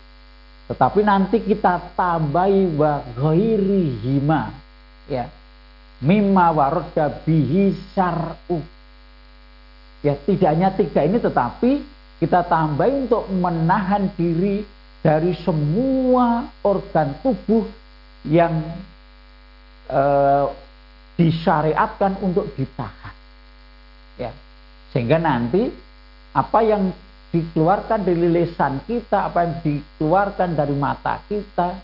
Tetapi 0.69 1.01
nanti 1.01 1.41
kita 1.41 1.97
tambahi 1.97 2.77
wa 2.77 3.01
hima 4.05 4.53
ya. 5.09 5.25
Mimma 6.05 6.53
waradda 6.53 7.25
bihi 7.25 7.73
syar'u 7.97 8.61
Ya 10.03 10.15
tidak 10.15 10.49
hanya 10.55 10.71
tiga 10.75 11.01
ini 11.03 11.19
tetapi 11.19 11.83
kita 12.23 12.47
tambah 12.47 12.87
untuk 12.87 13.27
menahan 13.31 14.11
diri 14.15 14.63
dari 15.03 15.35
semua 15.43 16.51
organ 16.67 17.15
tubuh 17.23 17.67
yang 18.27 18.63
eh, 19.91 20.47
disyariatkan 21.19 22.19
untuk 22.23 22.51
ditahan. 22.55 23.15
Ya. 24.19 24.31
Sehingga 24.95 25.19
nanti 25.19 25.71
apa 26.35 26.63
yang 26.63 26.95
dikeluarkan 27.35 28.07
dari 28.07 28.27
lisan 28.31 28.83
kita, 28.87 29.29
apa 29.29 29.39
yang 29.45 29.55
dikeluarkan 29.61 30.55
dari 30.55 30.75
mata 30.75 31.21
kita, 31.27 31.77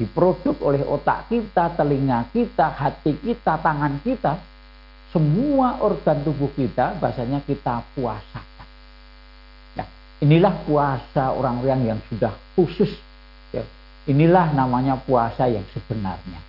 diproduk 0.00 0.58
oleh 0.62 0.82
otak 0.82 1.28
kita, 1.28 1.74
telinga 1.74 2.30
kita, 2.30 2.72
hati 2.72 3.18
kita, 3.18 3.58
tangan 3.60 3.98
kita, 4.02 4.38
semua 5.12 5.78
organ 5.84 6.24
tubuh 6.24 6.48
kita 6.56 6.96
bahasanya 6.96 7.44
kita 7.44 7.84
puasakan. 7.92 8.68
Ya, 9.76 9.84
inilah 10.24 10.64
puasa 10.64 11.36
orang-orang 11.36 11.94
yang 11.94 12.00
sudah 12.08 12.32
khusus. 12.56 12.88
Ya, 13.52 13.62
inilah 14.08 14.56
namanya 14.56 14.96
puasa 14.96 15.44
yang 15.46 15.62
sebenarnya. 15.76 16.40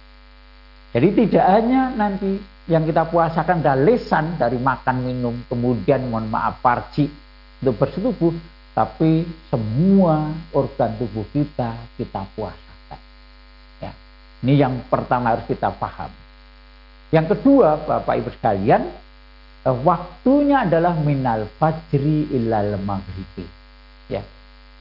Jadi 0.96 1.08
tidak 1.28 1.46
hanya 1.60 1.92
nanti 1.92 2.40
yang 2.72 2.88
kita 2.88 3.12
puasakan 3.12 3.60
dari 3.60 3.82
lesan 3.92 4.40
dari 4.40 4.56
makan 4.56 5.04
minum 5.04 5.36
kemudian 5.52 6.08
mohon 6.08 6.32
maaf 6.32 6.64
parci 6.64 7.12
untuk 7.60 7.76
bersetubuh 7.76 8.32
tapi 8.72 9.28
semua 9.52 10.32
organ 10.56 10.96
tubuh 10.96 11.28
kita 11.36 11.76
kita 12.00 12.24
puasakan 12.40 13.00
ya 13.84 13.92
ini 14.48 14.54
yang 14.56 14.80
pertama 14.88 15.36
harus 15.36 15.44
kita 15.44 15.76
paham 15.76 16.08
yang 17.14 17.30
kedua, 17.30 17.78
Bapak 17.86 18.26
Ibu 18.26 18.30
sekalian, 18.42 18.90
eh, 19.70 19.78
waktunya 19.86 20.66
adalah 20.66 20.98
minal 20.98 21.46
fajri 21.62 22.34
ilal 22.34 22.82
maghribi. 22.82 23.46
Ya. 24.10 24.26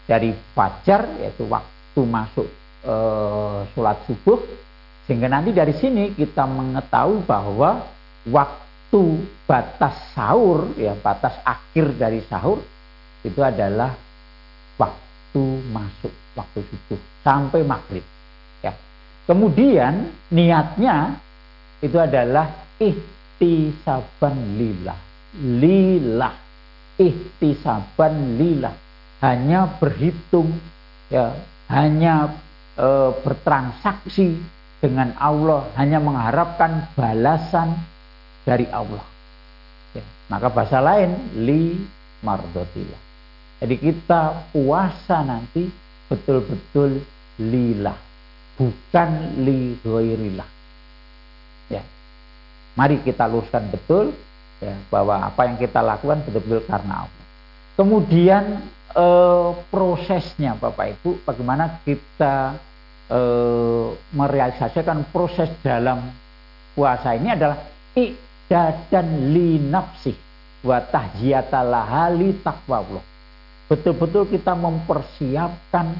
Dari 0.08 0.32
fajar 0.56 1.06
yaitu 1.20 1.46
waktu 1.46 2.00
masuk 2.02 2.48
e, 2.82 2.94
sholat 3.72 3.98
subuh 4.06 4.38
sehingga 5.06 5.30
nanti 5.30 5.50
dari 5.54 5.74
sini 5.78 6.14
kita 6.14 6.46
mengetahui 6.46 7.22
bahwa 7.26 7.86
waktu 8.30 9.02
batas 9.46 9.94
sahur 10.14 10.70
ya 10.78 10.94
batas 10.98 11.34
akhir 11.42 11.94
dari 11.98 12.22
sahur 12.26 12.62
itu 13.22 13.40
adalah 13.42 13.94
waktu 14.78 15.42
masuk 15.70 16.12
waktu 16.38 16.60
subuh 16.66 16.98
sampai 17.22 17.62
maghrib 17.66 18.04
ya 18.62 18.74
kemudian 19.26 20.10
niatnya 20.30 21.18
itu 21.82 21.98
adalah 21.98 22.46
ihtisaban 22.78 24.56
lillah. 24.56 24.98
Lillah. 25.42 26.34
Ihtisaban 26.96 28.38
lillah. 28.38 28.74
Hanya 29.18 29.66
berhitung 29.78 30.50
ya 31.10 31.34
hanya 31.70 32.38
e, 32.74 32.86
bertransaksi 33.22 34.38
dengan 34.82 35.14
Allah 35.18 35.70
hanya 35.78 36.02
mengharapkan 36.02 36.90
balasan 36.98 37.78
dari 38.42 38.66
Allah. 38.70 39.02
Ya, 39.94 40.02
maka 40.26 40.48
bahasa 40.50 40.80
lain 40.82 41.12
li 41.38 41.76
mardotillah 42.22 43.02
jadi 43.62 43.74
kita 43.78 44.50
puasa 44.54 45.22
nanti 45.22 45.68
betul-betul 46.08 47.02
lillah 47.38 47.98
bukan 48.56 49.10
li 49.42 49.76
ghairillah 49.82 50.48
Ya. 50.48 50.51
Mari 52.72 53.04
kita 53.04 53.28
luruskan 53.28 53.68
betul 53.68 54.16
ya, 54.62 54.72
bahwa 54.88 55.28
apa 55.28 55.44
yang 55.44 55.60
kita 55.60 55.84
lakukan 55.84 56.24
betul-betul 56.24 56.64
karena 56.64 57.04
Allah. 57.04 57.24
Kemudian 57.76 58.44
eh, 58.96 59.48
prosesnya 59.68 60.56
Bapak 60.56 61.00
Ibu, 61.00 61.24
bagaimana 61.26 61.84
kita 61.84 62.56
eh, 63.12 63.86
merealisasikan 64.16 65.04
proses 65.12 65.52
dalam 65.60 66.12
puasa 66.72 67.12
ini 67.12 67.28
adalah 67.32 67.60
ikdadan 67.92 69.36
li 69.36 69.60
nafsi 69.60 70.16
wa 70.64 70.80
tahjiyatalaha 70.80 72.12
li 72.16 72.40
taqwallah. 72.40 73.04
Betul-betul 73.68 74.32
kita 74.32 74.52
mempersiapkan 74.56 75.92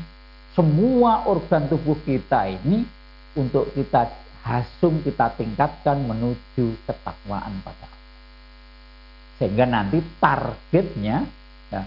semua 0.52 1.24
organ 1.24 1.64
tubuh 1.68 1.96
kita 2.04 2.48
ini 2.48 2.84
untuk 3.32 3.72
kita 3.72 4.21
hasum 4.42 5.02
kita 5.06 5.38
tingkatkan 5.38 6.02
menuju 6.02 6.74
ketakwaan 6.86 7.62
pada 7.62 7.86
Allah. 7.86 8.10
Sehingga 9.38 9.66
nanti 9.66 9.98
targetnya 10.18 11.26
ya, 11.70 11.82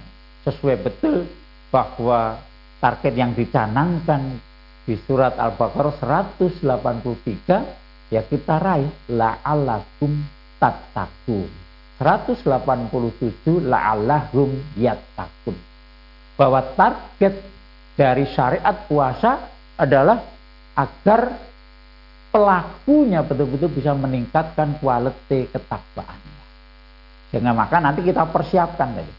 sesuai 0.47 0.77
betul 0.83 1.27
bahwa 1.71 2.39
target 2.79 3.13
yang 3.15 3.35
dicanangkan 3.35 4.39
di 4.85 4.95
surat 5.03 5.35
Al-Baqarah 5.35 5.97
183 6.37 8.13
ya 8.13 8.21
kita 8.21 8.61
raih 8.61 8.91
la'allakum 9.09 10.13
tattaqun 10.61 11.49
187 11.97 12.45
la'allahum 13.65 14.49
yattaqun 14.77 15.57
bahwa 16.37 16.61
target 16.77 17.33
dari 17.95 18.27
syariat 18.29 18.85
puasa 18.85 19.49
adalah 19.79 20.21
agar 20.75 21.33
pelakunya 22.35 23.23
betul-betul 23.23 23.71
bisa 23.71 23.95
meningkatkan 23.95 24.75
kualitas 24.83 25.47
ketakwaannya. 25.55 26.43
Sehingga 27.31 27.55
maka 27.55 27.79
nanti 27.79 28.03
kita 28.03 28.27
persiapkan 28.27 28.91
tadi. 28.91 29.13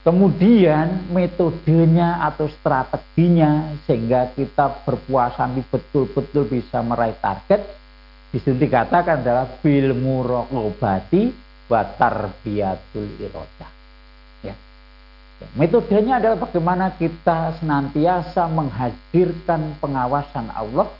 Kemudian 0.00 1.12
metodenya 1.12 2.24
atau 2.24 2.48
strateginya 2.48 3.76
sehingga 3.84 4.32
kita 4.32 4.84
berpuasa 4.84 5.44
betul-betul 5.48 6.48
bisa 6.48 6.80
meraih 6.80 7.16
target 7.20 7.60
bisa 8.32 8.52
dikatakan 8.52 9.24
adalah 9.24 9.46
bil 9.64 9.96
muraqabati 9.96 11.32
wa 11.68 11.80
tarbiyatul 11.96 13.16
irodah. 13.16 13.70
Ya. 14.44 14.56
Metodenya 15.56 16.20
adalah 16.20 16.48
bagaimana 16.48 16.92
kita 17.00 17.60
senantiasa 17.60 18.44
menghadirkan 18.50 19.78
pengawasan 19.80 20.52
Allah 20.52 20.90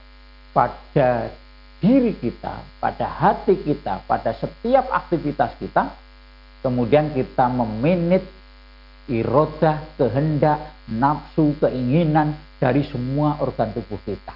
pada 0.54 1.28
diri 1.84 2.16
kita, 2.16 2.80
pada 2.80 3.04
hati 3.04 3.60
kita, 3.60 4.00
pada 4.08 4.32
setiap 4.32 4.88
aktivitas 4.88 5.52
kita, 5.60 5.92
kemudian 6.64 7.12
kita 7.12 7.44
meminit 7.52 8.24
irodah, 9.12 9.84
kehendak, 10.00 10.72
nafsu, 10.88 11.52
keinginan 11.60 12.32
dari 12.56 12.88
semua 12.88 13.36
organ 13.44 13.68
tubuh 13.76 14.00
kita. 14.08 14.32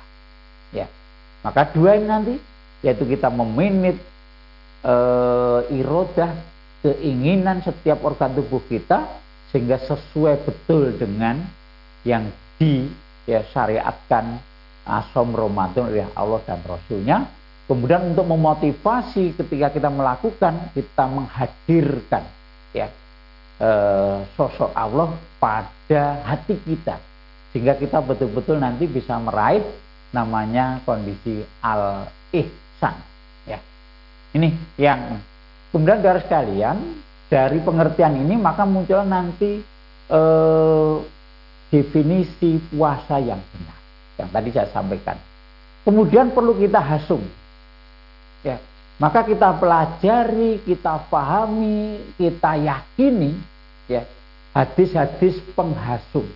Ya. 0.76 0.84
Maka 1.40 1.72
dua 1.72 1.96
ini 1.96 2.04
nanti 2.04 2.34
yaitu 2.84 3.08
kita 3.08 3.32
meminit 3.32 3.96
e, 4.84 4.94
irodah, 5.72 6.36
keinginan 6.84 7.64
setiap 7.64 8.04
organ 8.04 8.36
tubuh 8.36 8.60
kita 8.68 9.08
sehingga 9.48 9.80
sesuai 9.80 10.44
betul 10.44 10.92
dengan 11.00 11.40
yang 12.04 12.28
di 12.60 12.92
ya 13.24 13.40
asom 14.88 15.36
Ramadan 15.36 15.92
oleh 15.92 16.08
Allah 16.16 16.40
dan 16.48 16.58
Rasulnya. 16.64 17.28
Kemudian 17.68 18.16
untuk 18.16 18.24
memotivasi 18.24 19.36
ketika 19.36 19.68
kita 19.68 19.92
melakukan, 19.92 20.72
kita 20.72 21.04
menghadirkan 21.04 22.24
ya 22.72 22.88
e, 23.60 23.70
sosok 24.32 24.72
Allah 24.72 25.12
pada 25.36 26.24
hati 26.24 26.56
kita, 26.64 26.96
sehingga 27.52 27.76
kita 27.76 28.00
betul-betul 28.00 28.56
nanti 28.56 28.88
bisa 28.88 29.20
meraih 29.20 29.60
namanya 30.16 30.80
kondisi 30.88 31.44
al 31.60 32.08
ihsan. 32.32 32.96
Ya, 33.44 33.60
ini 34.32 34.56
yang 34.80 35.20
kemudian 35.68 36.00
dari 36.00 36.24
sekalian 36.24 37.04
dari 37.28 37.60
pengertian 37.60 38.16
ini 38.16 38.40
maka 38.40 38.64
muncul 38.64 39.04
nanti 39.04 39.60
e, 40.08 40.20
definisi 41.68 42.56
puasa 42.72 43.20
yang 43.20 43.44
benar 43.52 43.77
yang 44.18 44.28
tadi 44.28 44.50
saya 44.50 44.68
sampaikan. 44.74 45.16
Kemudian 45.86 46.34
perlu 46.34 46.58
kita 46.58 46.82
hasung 46.82 47.24
Ya. 48.46 48.56
Maka 48.98 49.22
kita 49.22 49.54
pelajari, 49.54 50.58
kita 50.66 51.06
pahami, 51.06 52.02
kita 52.18 52.58
yakini 52.58 53.38
ya 53.86 54.02
hadis-hadis 54.50 55.38
penghasung. 55.54 56.26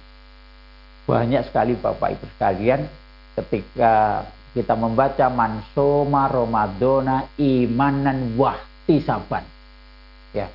Banyak 1.11 1.43
sekali 1.51 1.75
Bapak 1.75 2.15
Ibu 2.15 2.27
sekalian 2.39 2.87
ketika 3.35 4.23
kita 4.55 4.79
membaca 4.79 5.27
mansoma 5.27 6.31
Ramadona 6.31 7.27
imanan 7.35 8.39
wahti 8.39 9.03
saban. 9.03 9.43
Ya. 10.31 10.47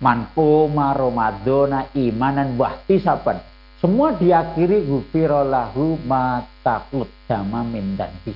Manpoma 0.00 0.96
Ramadona 0.96 1.92
imanan 1.92 2.56
wahti 2.56 3.04
saban. 3.04 3.36
Semua 3.84 4.16
diakhiri 4.16 4.88
gufirolahu 4.88 6.00
matakut 6.08 7.04
sama 7.28 7.60
mindanti. 7.60 8.32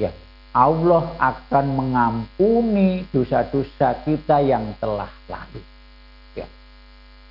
Ya, 0.00 0.08
Allah 0.56 1.12
akan 1.20 1.66
mengampuni 1.68 3.04
dosa-dosa 3.12 4.00
kita 4.08 4.40
yang 4.40 4.72
telah 4.80 5.12
lalu. 5.28 5.60
Ya. 6.32 6.48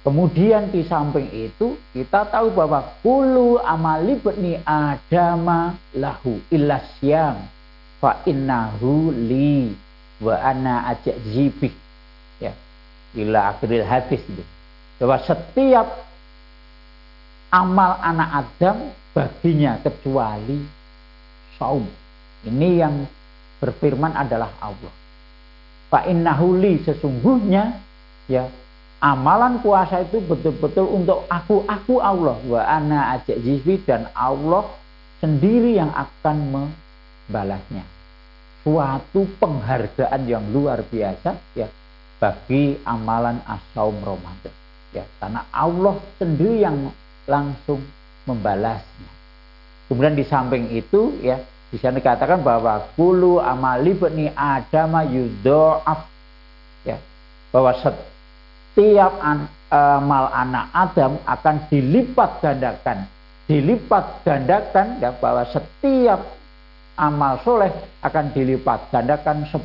Kemudian 0.05 0.69
di 0.69 0.85
samping 0.85 1.25
itu 1.33 1.73
kita 1.97 2.29
tahu 2.29 2.53
bahwa 2.53 3.01
kulu 3.01 3.57
amali 3.65 4.13
bni 4.13 4.61
adama 4.61 5.73
lahu 5.97 6.37
ilasyam 6.53 7.49
fa 7.97 8.21
innahu 8.29 9.09
li 9.09 9.73
wa 10.21 10.37
ana 10.37 10.93
ajak 10.93 11.17
zibik 11.33 11.73
ya 12.37 12.53
ila 13.17 13.57
akhiril 13.57 13.89
hadis 13.89 14.21
itu 14.21 14.45
bahwa 15.01 15.17
setiap 15.25 16.12
amal 17.53 18.01
anak 18.01 18.29
Adam 18.41 18.89
baginya 19.13 19.77
kecuali 19.85 20.65
saum 21.61 21.85
ini 22.49 22.81
yang 22.81 23.05
berfirman 23.61 24.17
adalah 24.17 24.49
Allah. 24.57 24.91
Pak 25.93 26.09
innahuli 26.09 26.81
sesungguhnya 26.81 27.77
ya 28.25 28.49
amalan 28.97 29.61
puasa 29.61 30.01
itu 30.01 30.17
betul-betul 30.25 30.89
untuk 30.89 31.29
aku 31.29 31.61
aku 31.69 32.01
Allah 32.01 32.41
wa 32.49 32.61
ana 32.65 33.13
ajak 33.21 33.37
jifi 33.37 33.77
dan 33.85 34.09
Allah 34.17 34.65
sendiri 35.21 35.77
yang 35.77 35.93
akan 35.93 36.37
membalasnya. 36.49 37.85
Suatu 38.65 39.29
penghargaan 39.37 40.25
yang 40.25 40.43
luar 40.49 40.81
biasa 40.87 41.37
ya 41.53 41.69
bagi 42.17 42.79
amalan 42.87 43.37
asaum 43.45 43.99
Ramadan. 44.01 44.55
Ya, 44.95 45.03
karena 45.19 45.43
Allah 45.51 45.99
sendiri 46.15 46.63
yang 46.63 46.89
langsung 47.27 47.79
membalasnya. 48.27 49.11
Kemudian 49.87 50.15
di 50.15 50.25
samping 50.25 50.71
itu 50.71 51.19
ya 51.19 51.39
di 51.73 51.81
sana 51.81 51.97
dikatakan 51.97 52.45
bahwa 52.45 52.85
kulu 52.93 53.41
amali 53.41 53.97
bani 53.97 54.29
Adam 54.37 54.93
yudoaf 55.09 56.05
ya 56.85 57.01
bahwa 57.49 57.73
setiap 57.81 59.13
an, 59.19 59.49
amal 59.73 60.29
anak 60.29 60.69
Adam 60.69 61.17
akan 61.25 61.55
dilipat 61.67 62.45
gandakan 62.45 63.09
dilipat 63.49 64.23
gandakan 64.23 65.01
ya 65.01 65.11
bahwa 65.17 65.43
setiap 65.49 66.21
amal 66.95 67.41
soleh 67.41 67.73
akan 68.05 68.31
dilipat 68.31 68.93
gandakan 68.93 69.43
10 69.49 69.57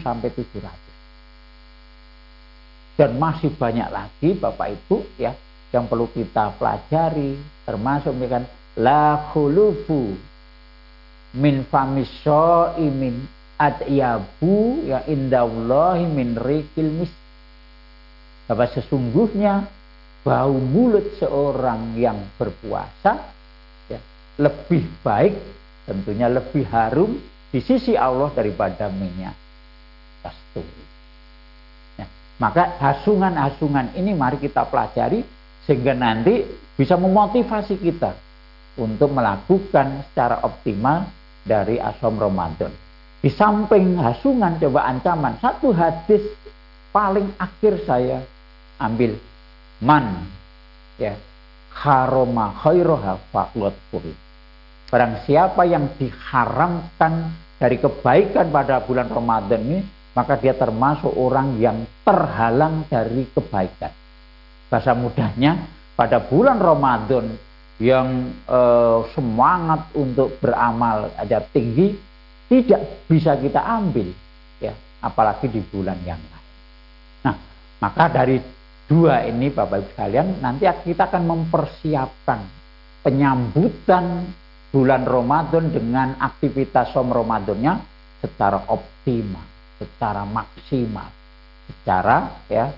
sampai 0.00 0.30
700 0.30 0.86
dan 2.96 3.10
masih 3.20 3.52
banyak 3.58 3.90
lagi 3.92 4.38
Bapak 4.38 4.72
Ibu 4.72 5.04
ya 5.20 5.34
yang 5.76 5.84
perlu 5.84 6.08
kita 6.08 6.56
pelajari 6.56 7.36
termasuk 7.68 8.16
misalkan 8.16 8.48
la 8.80 9.28
khulufu 9.32 10.16
min 11.36 11.68
famiso 11.68 12.72
imin 12.80 13.28
adyabu 13.60 14.84
ya 14.88 15.04
indallahi 15.04 16.08
min 16.08 16.36
rikil 16.36 17.04
mis 17.04 17.12
bahwa 18.48 18.64
sesungguhnya 18.72 19.68
bau 20.22 20.54
mulut 20.54 21.18
seorang 21.18 21.94
yang 21.98 22.18
berpuasa 22.34 23.30
ya, 23.90 24.00
lebih 24.40 24.86
baik 25.04 25.34
tentunya 25.86 26.26
lebih 26.26 26.66
harum 26.66 27.18
di 27.50 27.62
sisi 27.62 27.94
Allah 27.94 28.30
daripada 28.34 28.90
minyak 28.90 29.34
kasturi. 30.20 30.84
Ya, 31.94 32.06
maka 32.42 32.74
hasungan-hasungan 32.82 33.94
ini 33.94 34.12
mari 34.18 34.42
kita 34.42 34.66
pelajari 34.66 35.22
sehingga 35.66 35.92
nanti 35.92 36.46
bisa 36.78 36.94
memotivasi 36.94 37.76
kita 37.82 38.14
untuk 38.78 39.10
melakukan 39.12 40.06
secara 40.10 40.40
optimal 40.46 41.10
dari 41.42 41.82
asom 41.82 42.16
Ramadan. 42.16 42.70
Di 43.20 43.32
samping 43.32 43.98
hasungan 43.98 44.62
coba 44.62 44.86
ancaman, 44.86 45.34
satu 45.42 45.74
hadis 45.74 46.22
paling 46.94 47.26
akhir 47.36 47.82
saya 47.82 48.22
ambil 48.78 49.18
man 49.82 50.28
ya 51.00 51.16
haroma 51.72 52.54
khairoha 52.62 53.18
puri. 53.90 54.14
Barang 54.86 55.26
siapa 55.26 55.66
yang 55.66 55.90
diharamkan 55.98 57.34
dari 57.58 57.80
kebaikan 57.82 58.52
pada 58.54 58.84
bulan 58.84 59.10
Ramadan 59.10 59.60
ini, 59.66 59.80
maka 60.14 60.38
dia 60.38 60.54
termasuk 60.54 61.10
orang 61.10 61.58
yang 61.58 61.82
terhalang 62.06 62.86
dari 62.86 63.26
kebaikan. 63.34 64.05
Bahasa 64.66 64.92
mudahnya, 64.92 65.62
pada 65.94 66.20
bulan 66.20 66.58
Ramadan 66.60 67.38
yang 67.76 68.32
eh, 68.48 68.98
semangat 69.12 69.92
untuk 69.92 70.40
beramal 70.40 71.12
ada 71.16 71.44
tinggi 71.52 71.96
tidak 72.46 73.04
bisa 73.10 73.36
kita 73.36 73.60
ambil 73.60 74.08
ya 74.62 74.72
apalagi 75.04 75.50
di 75.50 75.60
bulan 75.60 75.98
yang 76.06 76.18
lain. 76.18 76.46
Nah, 77.26 77.36
maka 77.82 78.04
dari 78.08 78.40
dua 78.86 79.26
ini 79.28 79.52
Bapak 79.52 79.82
Ibu 79.82 79.88
sekalian 79.92 80.40
nanti 80.40 80.64
kita 80.64 81.10
akan 81.10 81.24
mempersiapkan 81.26 82.40
penyambutan 83.04 84.30
bulan 84.72 85.04
Ramadan 85.04 85.68
dengan 85.68 86.16
aktivitas 86.16 86.94
som 86.96 87.12
Ramadannya 87.12 87.76
secara 88.24 88.66
optimal, 88.72 89.44
secara 89.76 90.24
maksimal, 90.24 91.12
secara 91.68 92.46
ya 92.48 92.72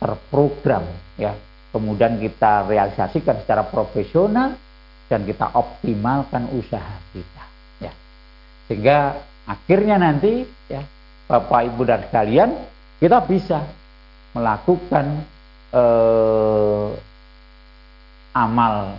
terprogram 0.00 0.84
ya. 1.20 1.36
Kemudian 1.70 2.18
kita 2.18 2.66
realisasikan 2.66 3.46
secara 3.46 3.62
profesional 3.62 4.58
dan 5.06 5.22
kita 5.22 5.54
optimalkan 5.54 6.50
usaha 6.50 6.98
kita 7.14 7.44
ya. 7.78 7.92
Sehingga 8.66 9.22
akhirnya 9.46 10.02
nanti 10.02 10.42
ya 10.66 10.82
Bapak 11.30 11.70
Ibu 11.70 11.82
dan 11.86 12.02
sekalian 12.10 12.50
kita 12.98 13.22
bisa 13.22 13.62
melakukan 14.34 15.22
eh, 15.70 16.88
amal 18.34 18.98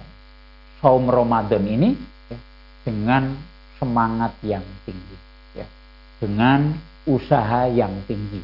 saum 0.80 1.08
Ramadan 1.08 1.64
ini 1.68 1.96
ya, 2.28 2.40
dengan 2.88 3.36
semangat 3.80 4.34
yang 4.44 4.66
tinggi, 4.84 5.18
ya, 5.56 5.68
dengan 6.20 6.76
usaha 7.08 7.70
yang 7.72 7.92
tinggi, 8.10 8.42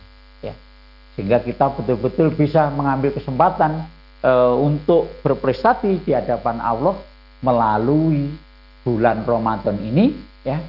sehingga 1.17 1.41
kita 1.41 1.73
betul-betul 1.73 2.29
bisa 2.37 2.69
mengambil 2.69 3.09
kesempatan 3.09 3.89
eh, 4.21 4.53
untuk 4.53 5.09
berprestasi 5.25 6.05
di 6.05 6.13
hadapan 6.13 6.61
Allah 6.61 6.93
melalui 7.41 8.37
bulan 8.85 9.25
Ramadan 9.25 9.81
ini, 9.81 10.13
ya, 10.45 10.61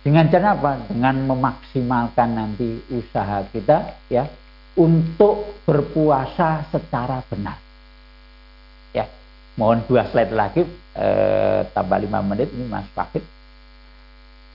dengan 0.00 0.24
cara 0.32 0.56
apa? 0.56 0.88
Dengan 0.88 1.28
memaksimalkan 1.28 2.28
nanti 2.32 2.80
usaha 2.88 3.44
kita, 3.52 4.08
ya, 4.08 4.24
untuk 4.72 5.52
berpuasa 5.68 6.64
secara 6.72 7.20
benar. 7.28 7.60
Ya, 8.96 9.04
mohon 9.60 9.84
dua 9.84 10.08
slide 10.08 10.32
lagi, 10.32 10.64
eh, 10.96 11.60
tambah 11.76 12.00
lima 12.00 12.24
menit 12.24 12.48
ini 12.56 12.64
Mas 12.72 12.88
Fakir. 12.96 13.20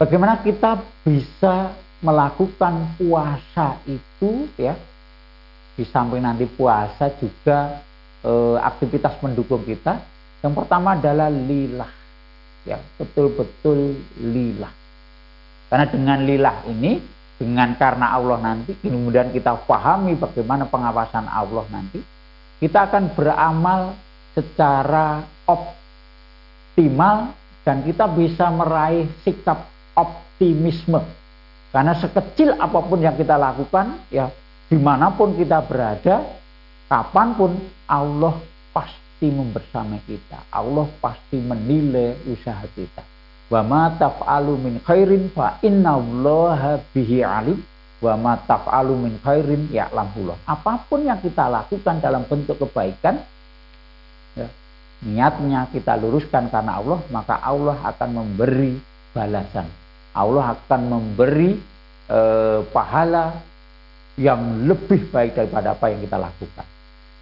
Bagaimana 0.01 0.41
kita 0.41 0.81
bisa 1.05 1.77
melakukan 2.01 2.95
puasa 2.95 3.77
itu 3.83 4.47
ya 4.55 4.71
di 5.79 5.87
samping 5.87 6.19
nanti 6.19 6.43
puasa 6.43 7.07
juga 7.15 7.79
eh, 8.27 8.57
aktivitas 8.59 9.15
mendukung 9.23 9.63
kita. 9.63 10.03
Yang 10.43 10.53
pertama 10.59 10.99
adalah 10.99 11.31
lillah, 11.31 11.91
ya 12.67 12.75
betul-betul 12.99 13.95
lillah. 14.19 14.71
Karena 15.71 15.85
dengan 15.87 16.19
lillah 16.27 16.67
ini 16.67 16.99
dengan 17.39 17.71
karena 17.79 18.19
Allah 18.19 18.35
nanti 18.43 18.75
kemudian 18.83 19.31
kita 19.31 19.63
pahami 19.63 20.19
bagaimana 20.19 20.67
pengawasan 20.67 21.23
Allah 21.23 21.63
nanti 21.71 22.03
kita 22.59 22.91
akan 22.91 23.15
beramal 23.15 23.95
secara 24.35 25.23
optimal 25.47 27.31
dan 27.63 27.79
kita 27.87 28.11
bisa 28.11 28.51
meraih 28.51 29.07
sikap 29.23 29.71
optimisme 29.95 30.99
karena 31.71 31.95
sekecil 31.95 32.59
apa 32.59 32.79
pun 32.83 32.99
yang 32.99 33.15
kita 33.15 33.39
lakukan 33.39 34.03
ya 34.11 34.27
di 34.69 34.77
mana 34.77 35.10
pun 35.17 35.34
kita 35.34 35.65
berada 35.65 36.29
kapan 36.86 37.34
pun 37.34 37.51
Allah 37.89 38.38
pasti 38.69 39.34
membersamai 39.34 39.97
kita. 40.05 40.45
Allah 40.53 40.86
pasti 41.01 41.41
menilai 41.41 42.21
usaha 42.29 42.62
kita. 42.77 43.01
Wa 43.49 43.65
ma 43.65 43.89
taf'alu 43.97 44.62
min 44.62 44.77
khairin 44.86 45.34
fa 45.34 45.58
innallaha 45.65 46.77
bihi 46.93 47.25
alim. 47.25 47.58
Wa 47.99 48.13
ma 48.13 48.38
taf'alu 48.38 48.93
min 48.95 49.17
khairin 49.19 49.67
ya'lamullah 49.73 50.39
apa 50.47 50.88
pun 50.88 51.03
yang 51.03 51.19
kita 51.19 51.51
lakukan 51.51 51.99
dalam 51.99 52.23
bentuk 52.32 52.55
kebaikan 52.55 53.19
ya, 54.39 54.47
niatnya 55.03 55.67
kita 55.67 55.99
luruskan 55.99 56.47
karena 56.47 56.79
Allah 56.79 57.03
maka 57.12 57.43
Allah 57.43 57.75
akan 57.84 58.10
memberi 58.15 58.79
balasan. 59.12 59.67
Allah 60.15 60.55
akan 60.55 60.82
memberi 60.88 61.60
eh, 62.08 62.60
pahala 62.71 63.48
yang 64.19 64.67
lebih 64.67 65.08
baik 65.08 65.39
daripada 65.39 65.71
apa 65.71 65.95
yang 65.95 66.03
kita 66.03 66.19
lakukan 66.19 66.67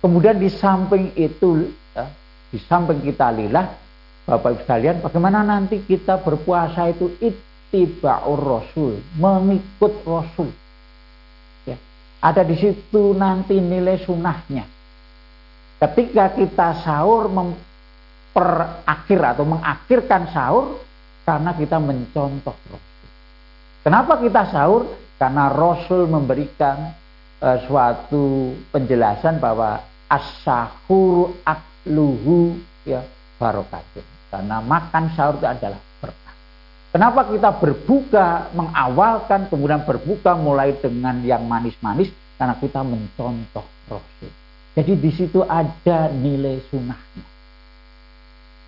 kemudian 0.02 0.42
di 0.42 0.50
samping 0.50 1.14
itu 1.14 1.70
ya, 1.94 2.10
di 2.50 2.58
samping 2.66 3.06
kita 3.06 3.30
lillah 3.30 3.88
Bapak 4.28 4.60
Ibu 4.60 4.62
sekalian, 4.68 5.00
bagaimana 5.00 5.40
nanti 5.40 5.80
kita 5.88 6.20
berpuasa 6.20 6.92
itu 6.92 7.16
ittiba'ur 7.24 8.44
rasul, 8.44 9.00
mengikut 9.16 10.04
rasul. 10.04 10.52
Ya. 11.64 11.80
Ada 12.20 12.44
di 12.44 12.60
situ 12.60 13.16
nanti 13.16 13.56
nilai 13.56 13.96
sunnahnya. 14.04 14.68
Ketika 15.80 16.36
kita 16.36 16.76
sahur 16.84 17.32
memperakhir 17.32 19.20
atau 19.24 19.48
mengakhirkan 19.48 20.28
sahur 20.36 20.84
karena 21.24 21.56
kita 21.56 21.80
mencontoh 21.80 22.56
rasul. 22.68 22.84
Kenapa 23.88 24.20
kita 24.20 24.44
sahur? 24.52 24.92
Karena 25.18 25.50
rasul 25.50 26.06
memberikan 26.06 26.94
uh, 27.42 27.58
suatu 27.66 28.54
penjelasan 28.70 29.42
bahwa 29.42 29.82
as-sahuru 30.08 31.36
akluhu 31.44 32.56
ya 32.88 33.04
barokatun 33.42 34.18
karena 34.28 34.60
makan 34.60 35.04
sahur 35.16 35.40
itu 35.40 35.48
adalah 35.48 35.80
berkah. 36.04 36.36
Kenapa 36.92 37.22
kita 37.32 37.50
berbuka, 37.56 38.52
mengawalkan, 38.52 39.48
kemudian 39.48 39.84
berbuka 39.88 40.36
mulai 40.36 40.76
dengan 40.76 41.20
yang 41.24 41.48
manis-manis? 41.48 42.12
Karena 42.36 42.56
kita 42.60 42.84
mencontoh 42.84 43.66
Rasul. 43.90 44.32
Jadi 44.78 44.94
di 44.94 45.12
situ 45.16 45.42
ada 45.42 46.12
nilai 46.14 46.62
sunnahnya. 46.70 47.26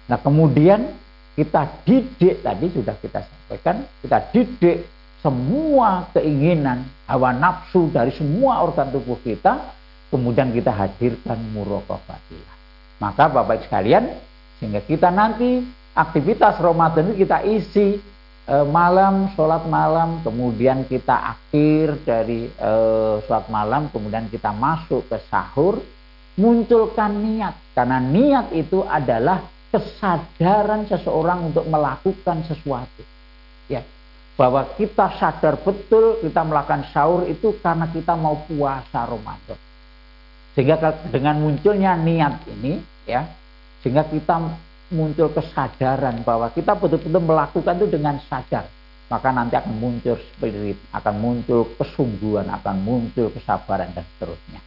Nah 0.10 0.18
kemudian 0.18 0.90
kita 1.38 1.86
didik, 1.86 2.42
tadi 2.42 2.66
sudah 2.74 2.96
kita 2.98 3.20
sampaikan, 3.22 3.86
kita 4.02 4.18
didik 4.34 4.78
semua 5.19 6.08
keinginan, 6.15 6.88
hawa 7.03 7.36
nafsu 7.36 7.91
dari 7.91 8.15
semua 8.15 8.63
organ 8.63 8.88
tubuh 8.88 9.19
kita, 9.19 9.75
kemudian 10.08 10.55
kita 10.55 10.71
hadirkan 10.71 11.39
muraqabatillah. 11.51 12.55
Maka 13.03 13.27
Bapak 13.27 13.67
sekalian, 13.67 14.15
sehingga 14.60 14.79
kita 14.84 15.12
nanti 15.12 15.63
aktivitas 15.95 16.60
Ramadan 16.60 17.12
itu 17.12 17.27
kita 17.27 17.43
isi 17.43 17.99
e, 18.47 18.55
malam, 18.67 19.32
sholat 19.36 19.67
malam, 19.67 20.23
kemudian 20.23 20.88
kita 20.88 21.36
akhir 21.36 21.99
dari 22.08 22.47
e, 22.47 22.71
sholat 23.27 23.47
malam, 23.51 23.91
kemudian 23.91 24.27
kita 24.32 24.55
masuk 24.55 25.03
ke 25.12 25.19
sahur, 25.27 25.84
munculkan 26.39 27.12
niat. 27.12 27.55
Karena 27.75 27.99
niat 27.99 28.55
itu 28.55 28.84
adalah 28.88 29.43
kesadaran 29.69 30.88
seseorang 30.88 31.51
untuk 31.51 31.67
melakukan 31.67 32.43
sesuatu. 32.47 33.03
Ya, 33.69 33.86
bahwa 34.39 34.63
kita 34.80 35.19
sadar 35.19 35.60
betul 35.60 36.23
kita 36.23 36.47
melakukan 36.47 36.88
sahur 36.95 37.28
itu 37.28 37.60
karena 37.60 37.91
kita 37.91 38.15
mau 38.15 38.39
puasa 38.47 39.04
Ramadan. 39.04 39.60
Sehingga 40.56 40.80
dengan 41.12 41.43
munculnya 41.43 41.99
niat 41.99 42.47
ini, 42.47 42.80
ya, 43.04 43.28
sehingga 43.84 44.08
kita 44.08 44.39
muncul 44.95 45.28
kesadaran 45.36 46.23
bahwa 46.23 46.47
kita 46.56 46.71
betul-betul 46.71 47.19
melakukan 47.19 47.84
itu 47.84 47.88
dengan 47.91 48.15
sadar. 48.32 48.63
Maka 49.12 49.28
nanti 49.36 49.60
akan 49.60 49.75
muncul 49.75 50.15
spirit, 50.15 50.80
akan 50.95 51.15
muncul 51.19 51.75
kesungguhan, 51.75 52.47
akan 52.47 52.75
muncul 52.80 53.28
kesabaran 53.36 53.91
dan 53.91 54.08
seterusnya. 54.15 54.63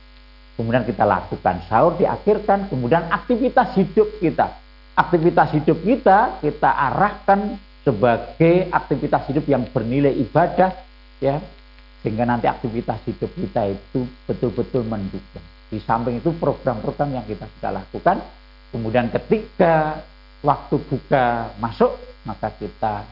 Kemudian 0.52 0.85
kita 0.85 1.08
lakukan 1.08 1.64
sahur, 1.64 1.96
diakhirkan, 1.96 2.68
kemudian 2.68 3.08
aktivitas 3.08 3.72
hidup 3.80 4.20
kita. 4.20 4.52
Aktivitas 4.92 5.48
hidup 5.56 5.80
kita 5.80 6.44
kita 6.44 6.68
arahkan 6.68 7.56
sebagai 7.83 8.71
aktivitas 8.71 9.27
hidup 9.31 9.45
yang 9.51 9.66
bernilai 9.71 10.14
ibadah 10.23 10.71
ya 11.18 11.42
sehingga 12.03 12.27
nanti 12.27 12.51
aktivitas 12.51 12.99
hidup 13.07 13.31
kita 13.35 13.75
itu 13.75 14.07
betul-betul 14.27 14.83
mendukung. 14.87 15.45
Di 15.71 15.79
samping 15.83 16.18
itu 16.18 16.35
program-program 16.37 17.14
yang 17.14 17.27
kita 17.27 17.49
sudah 17.59 17.81
lakukan 17.81 18.21
Kemudian 18.73 19.12
ketika 19.12 20.01
waktu 20.40 20.81
buka 20.88 21.53
masuk, 21.61 21.92
maka 22.25 22.49
kita 22.57 23.05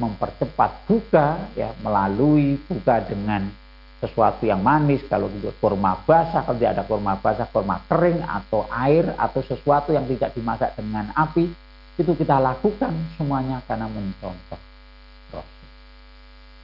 mempercepat 0.00 0.88
buka 0.88 1.52
ya 1.52 1.76
melalui 1.84 2.56
buka 2.64 3.04
dengan 3.04 3.52
sesuatu 4.00 4.46
yang 4.48 4.62
manis 4.62 5.02
kalau 5.10 5.26
itu 5.26 5.50
kurma 5.58 5.98
basah 6.06 6.46
kalau 6.46 6.54
tidak 6.54 6.72
ada 6.78 6.84
kurma 6.86 7.18
basah 7.18 7.50
kurma 7.50 7.82
kering 7.90 8.22
atau 8.22 8.62
air 8.70 9.10
atau 9.18 9.42
sesuatu 9.42 9.90
yang 9.90 10.06
tidak 10.06 10.30
dimasak 10.38 10.70
dengan 10.78 11.10
api 11.18 11.50
itu 11.98 12.14
kita 12.14 12.38
lakukan 12.38 12.94
semuanya 13.18 13.58
karena 13.66 13.90
mencontoh 13.90 14.60
Rasul. 15.28 15.44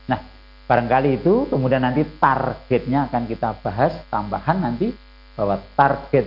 Nah 0.08 0.20
barangkali 0.64 1.20
itu 1.20 1.50
kemudian 1.50 1.84
nanti 1.84 2.06
targetnya 2.16 3.10
akan 3.12 3.22
kita 3.28 3.50
bahas 3.60 3.92
tambahan 4.08 4.62
nanti 4.62 4.94
bahwa 5.34 5.60
target 5.76 6.26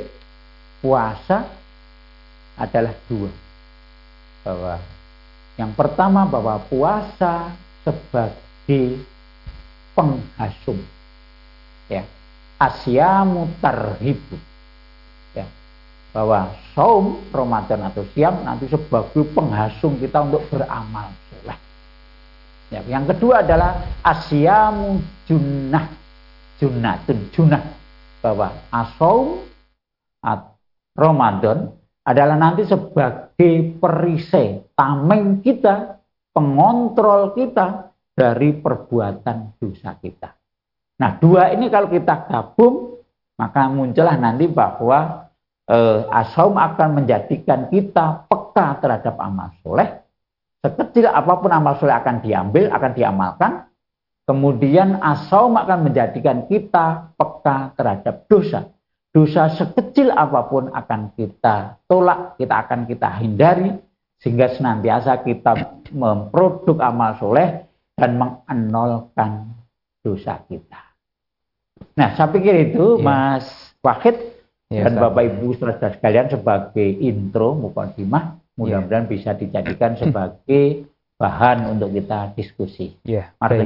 puasa 0.84 1.48
adalah 2.60 2.93
dua. 3.10 3.32
Bahwa 4.46 4.76
yang 5.58 5.74
pertama 5.74 6.28
bahwa 6.30 6.62
puasa 6.70 7.56
sebagai 7.82 9.02
penghasum. 9.98 10.78
Ya. 11.89 12.06
Asyamu 12.58 13.50
tarhibu. 13.63 14.38
Bahwa 16.17 16.49
saum 16.73 17.21
Ramadan 17.30 17.93
atau 17.93 18.01
siam 18.17 18.41
nanti 18.41 18.65
sebagai 18.65 19.21
penghasung 19.38 20.01
kita 20.01 20.25
untuk 20.25 20.49
beramal 20.49 21.13
soleh. 21.30 21.53
Ya, 22.73 22.82
yang 22.89 23.06
kedua 23.06 23.45
adalah 23.45 24.01
asyamu 24.01 24.97
junnah. 25.30 25.93
Junnatun 26.58 27.30
junnah 27.38 27.62
bahwa 28.17 28.49
asaum 28.73 29.45
Ramadan 30.97 31.69
adalah 32.01 32.34
nanti 32.34 32.65
sebagai 32.65 33.77
perisai 33.77 34.65
tameng 34.73 35.45
kita, 35.45 36.01
pengontrol 36.34 37.38
kita 37.38 37.93
dari 38.17 38.58
perbuatan 38.58 39.62
dosa 39.62 39.93
kita. 40.01 40.34
Nah, 40.97 41.13
dua 41.21 41.53
ini 41.53 41.69
kalau 41.69 41.93
kita 41.93 42.25
gabung, 42.25 42.97
maka 43.38 43.69
muncullah 43.69 44.17
nanti 44.17 44.49
bahwa 44.49 45.26
eh, 45.67 45.99
asaum 46.12 46.56
akan 46.56 47.03
menjadikan 47.03 47.67
kita 47.67 48.27
peka 48.32 48.80
terhadap 48.80 49.15
amal 49.19 49.51
soleh. 49.62 50.03
Sekecil 50.63 51.08
apa 51.08 51.38
pun 51.38 51.51
amal 51.53 51.77
soleh 51.77 51.95
akan 51.95 52.23
diambil, 52.23 52.71
akan 52.73 52.91
diamalkan. 52.95 53.51
Kemudian 54.27 54.99
asaum 54.99 55.56
akan 55.56 55.88
menjadikan 55.88 56.47
kita 56.51 57.15
peka 57.15 57.71
terhadap 57.80 58.27
dosa. 58.27 58.67
Dosa 59.15 59.47
sekecil 59.56 60.12
apa 60.12 60.51
pun 60.51 60.67
akan 60.67 61.15
kita 61.15 61.80
tolak, 61.88 62.36
kita 62.36 62.56
akan 62.67 62.84
kita 62.84 63.08
hindari. 63.23 63.71
Sehingga 64.17 64.49
senantiasa 64.49 65.21
kita 65.21 65.86
memproduk 65.93 66.82
amal 66.82 67.15
soleh 67.21 67.69
dan 67.93 68.17
mengenolkan 68.17 69.53
dosa 70.01 70.41
kita. 70.49 70.82
Nah, 71.97 72.17
saya 72.17 72.30
pikir 72.34 72.73
itu 72.73 72.97
ya. 72.97 73.06
Mas 73.06 73.45
Wahid 73.86 74.37
ya, 74.71 74.84
dan 74.88 74.99
Bapak 74.99 75.23
Ibu 75.23 75.56
saudara 75.56 75.91
sekalian 75.91 76.27
sebagai 76.32 76.88
intro 76.99 77.56
mukadimah 77.56 78.39
mudah-mudahan 78.58 79.06
ya. 79.06 79.10
bisa 79.10 79.30
dijadikan 79.38 79.95
sebagai 79.95 80.89
bahan 81.17 81.65
untuk 81.73 81.93
kita 81.93 82.34
diskusi. 82.38 82.93
Ya, 83.06 83.34
baik. 83.41 83.65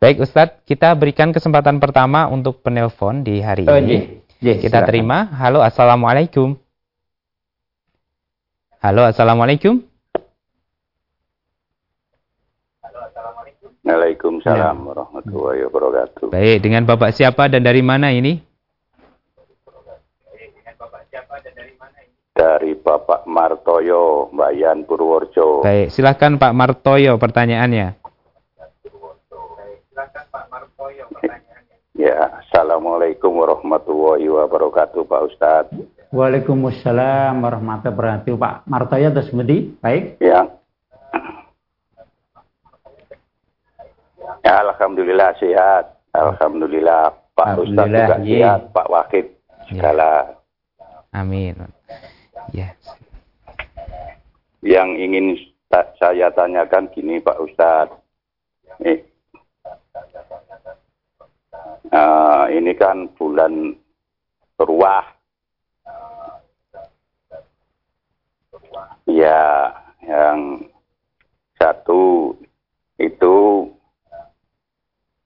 Baik 0.00 0.24
Ustadz, 0.24 0.64
kita 0.64 0.96
berikan 0.96 1.36
kesempatan 1.36 1.76
pertama 1.76 2.24
untuk 2.32 2.64
penelpon 2.64 3.20
di 3.20 3.44
hari 3.44 3.68
oh, 3.68 3.76
ini. 3.76 4.24
Yes, 4.40 4.64
kita 4.64 4.80
silakan. 4.80 4.88
terima. 4.88 5.28
Halo, 5.36 5.60
Assalamualaikum. 5.60 6.56
Halo, 8.80 9.04
Assalamualaikum. 9.04 9.84
Waalaikumsalam 13.84 14.76
ya. 14.80 14.84
warahmatullahi 14.88 15.60
wabarakatuh. 15.68 16.32
Baik, 16.32 16.64
dengan 16.64 16.88
Bapak 16.88 17.12
siapa 17.12 17.52
dan 17.52 17.60
dari 17.60 17.84
mana 17.84 18.16
ini? 18.16 18.40
Dari 22.40 22.72
Bapak 22.72 23.28
Martoyo, 23.28 24.32
Bayan 24.32 24.88
Purworejo. 24.88 25.60
Baik, 25.60 25.92
silahkan 25.92 26.40
Pak 26.40 26.56
Martoyo 26.56 27.20
pertanyaannya. 27.20 28.00
Ya, 32.00 32.40
Assalamualaikum 32.40 33.44
warahmatullahi 33.44 34.24
wabarakatuh 34.24 35.04
Pak 35.04 35.22
Ustadz. 35.28 35.76
Waalaikumsalam 36.16 37.44
warahmatullahi 37.44 37.92
wabarakatuh 37.92 38.34
Pak 38.40 38.54
Martoyo 38.64 39.08
terus 39.12 39.28
Budi, 39.36 39.76
baik? 39.84 40.16
Ya. 40.24 40.48
ya. 44.40 44.52
Alhamdulillah 44.64 45.36
sehat. 45.36 46.00
Alhamdulillah 46.16 47.12
Pak 47.36 47.60
Ustadz 47.60 47.92
juga 47.92 48.16
iya. 48.24 48.56
sehat, 48.56 48.60
Pak 48.72 48.86
Wakil 48.88 49.26
segala. 49.68 50.40
Ya. 50.80 51.20
Amin. 51.20 51.68
Ya. 52.50 52.74
Yang 54.60 54.90
ingin 54.98 55.26
saya 55.70 56.28
tanyakan 56.34 56.90
gini 56.90 57.22
Pak 57.22 57.38
Ustadz. 57.38 57.96
Eh, 58.82 59.06
uh, 61.94 62.44
ini 62.50 62.72
kan 62.74 63.06
bulan 63.14 63.78
ruah. 64.58 65.06
Ya, 69.10 69.74
yang 70.06 70.70
satu 71.58 72.34
itu 72.98 73.66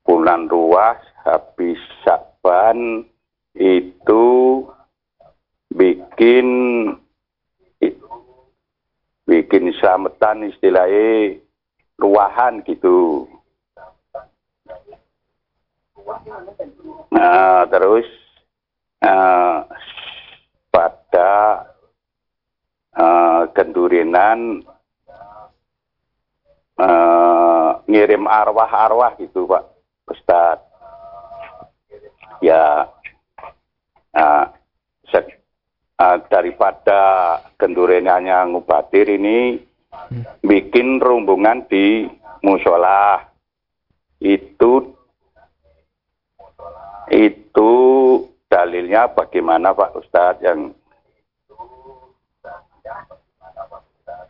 bulan 0.04 0.48
ruah 0.48 0.96
habis 1.24 1.76
Syaban 2.00 3.04
itu 3.54 4.24
bikin 5.74 6.48
bikin 9.24 9.72
selamatan 9.80 10.52
istilahnya 10.52 11.40
ruahan 11.96 12.60
gitu. 12.64 13.28
Nah, 17.08 17.64
terus 17.72 18.04
uh, 19.00 19.64
pada 20.68 21.32
uh, 22.92 23.42
kendurinan 23.56 24.60
uh, 26.76 27.80
ngirim 27.88 28.28
arwah-arwah 28.28 29.16
gitu 29.16 29.48
Pak 29.48 29.64
Ustad. 30.10 30.58
Ya, 32.44 32.92
uh, 34.12 34.44
daripada 36.26 37.38
gendurenanya 37.54 38.42
ngubatir 38.50 39.07
ini 39.07 39.62
hmm. 40.11 40.42
bikin 40.42 40.98
rombongan 40.98 41.62
di 41.70 42.11
musola 42.42 43.22
itu 44.18 44.90
itu 47.14 47.72
dalilnya 48.50 49.07
bagaimana 49.12 49.70
Pak 49.70 49.92
Ustadz 50.02 50.42
yang 50.42 50.74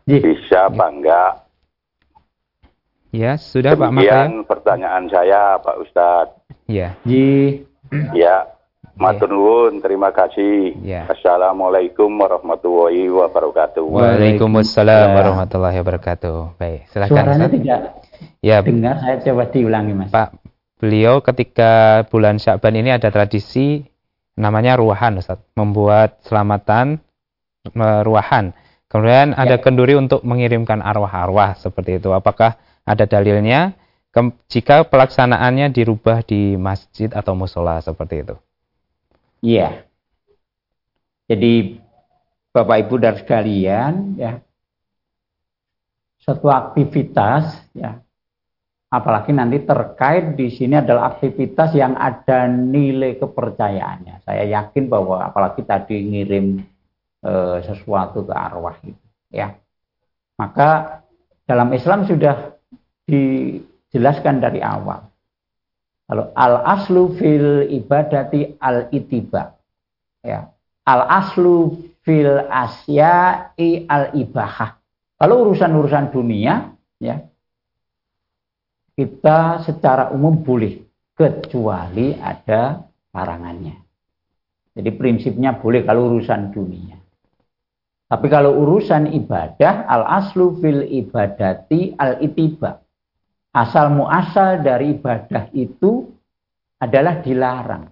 bisa 0.04 0.68
bangga 0.68 1.44
Ya, 3.14 3.38
sudah 3.38 3.78
Pak 3.78 3.94
Maka. 3.94 4.26
pertanyaan 4.42 5.06
saya 5.06 5.54
Pak 5.62 5.86
Ustadz. 5.86 6.34
Ya. 6.66 6.98
Ya, 8.10 8.42
Matur 8.94 9.26
nuwun, 9.26 9.82
terima 9.82 10.14
kasih. 10.14 10.78
Ya. 10.86 11.10
Assalamualaikum 11.10 12.06
warahmatullahi 12.14 13.10
wabarakatuh. 13.10 13.82
Waalaikumsalam 13.82 15.18
warahmatullahi 15.18 15.82
wabarakatuh. 15.82 16.54
Baik, 16.54 16.86
silakan. 16.94 17.10
Suaranya 17.10 17.48
tidak 17.50 17.80
ya. 18.38 18.62
dengar, 18.62 19.02
saya 19.02 19.18
coba 19.18 19.50
diulangi 19.50 19.92
Mas. 19.98 20.14
Pak, 20.14 20.38
beliau 20.78 21.18
ketika 21.26 22.06
bulan 22.06 22.38
Syakban 22.38 22.78
ini 22.78 22.94
ada 22.94 23.10
tradisi 23.10 23.82
namanya 24.38 24.78
ruahan 24.78 25.18
Ustaz, 25.18 25.42
membuat 25.58 26.22
selamatan 26.22 27.02
ruahan. 27.74 28.54
Kemudian 28.86 29.34
ya. 29.34 29.42
ada 29.42 29.56
kenduri 29.58 29.98
untuk 29.98 30.22
mengirimkan 30.22 30.78
arwah-arwah 30.78 31.58
seperti 31.58 31.98
itu. 31.98 32.14
Apakah 32.14 32.62
ada 32.86 33.10
dalilnya? 33.10 33.74
Jika 34.46 34.86
pelaksanaannya 34.86 35.74
dirubah 35.74 36.22
di 36.22 36.54
masjid 36.54 37.10
atau 37.10 37.34
musola 37.34 37.82
seperti 37.82 38.22
itu. 38.22 38.38
Iya. 39.44 39.84
Jadi 41.28 41.76
Bapak 42.48 42.88
Ibu 42.88 42.94
dan 42.96 43.14
sekalian 43.20 44.16
ya. 44.16 44.40
suatu 46.24 46.48
aktivitas 46.48 47.68
ya 47.76 48.00
apalagi 48.94 49.34
nanti 49.34 49.58
terkait 49.66 50.38
di 50.38 50.54
sini 50.54 50.78
adalah 50.78 51.18
aktivitas 51.18 51.74
yang 51.74 51.98
ada 51.98 52.46
nilai 52.46 53.18
kepercayaannya. 53.18 54.22
Saya 54.22 54.46
yakin 54.46 54.86
bahwa 54.86 55.26
apalagi 55.26 55.66
tadi 55.66 55.98
ngirim 55.98 56.62
e, 57.18 57.32
sesuatu 57.66 58.22
ke 58.22 58.30
arwah 58.30 58.78
itu, 58.86 59.06
ya. 59.34 59.58
Maka 60.38 61.02
dalam 61.42 61.74
Islam 61.74 62.06
sudah 62.06 62.54
dijelaskan 63.10 64.38
dari 64.38 64.62
awal. 64.62 65.10
Kalau 66.14 66.30
al 66.30 66.62
aslu 66.62 67.18
fil 67.18 67.66
ibadati 67.74 68.54
al 68.62 68.86
itiba, 68.94 69.50
ya. 70.22 70.46
Al 70.86 71.10
aslu 71.10 71.74
fil 72.06 72.38
asyai 72.38 73.82
al 73.90 74.14
ibahah. 74.14 74.78
Kalau 75.18 75.42
urusan-urusan 75.42 76.14
dunia, 76.14 76.70
ya, 77.02 77.18
kita 78.94 79.66
secara 79.66 80.14
umum 80.14 80.38
boleh 80.38 80.86
kecuali 81.18 82.14
ada 82.14 82.86
larangannya. 83.10 83.74
Jadi 84.70 84.90
prinsipnya 84.94 85.58
boleh 85.58 85.82
kalau 85.82 86.14
urusan 86.14 86.54
dunia. 86.54 86.94
Tapi 88.06 88.26
kalau 88.30 88.54
urusan 88.62 89.10
ibadah 89.10 89.82
al 89.90 90.06
aslu 90.22 90.62
fil 90.62 90.86
ibadati 90.86 91.98
al 91.98 92.22
itiba. 92.22 92.83
Asal 93.54 93.94
muasal 93.94 94.66
dari 94.66 94.98
ibadah 94.98 95.46
itu 95.54 96.10
adalah 96.82 97.22
dilarang. 97.22 97.86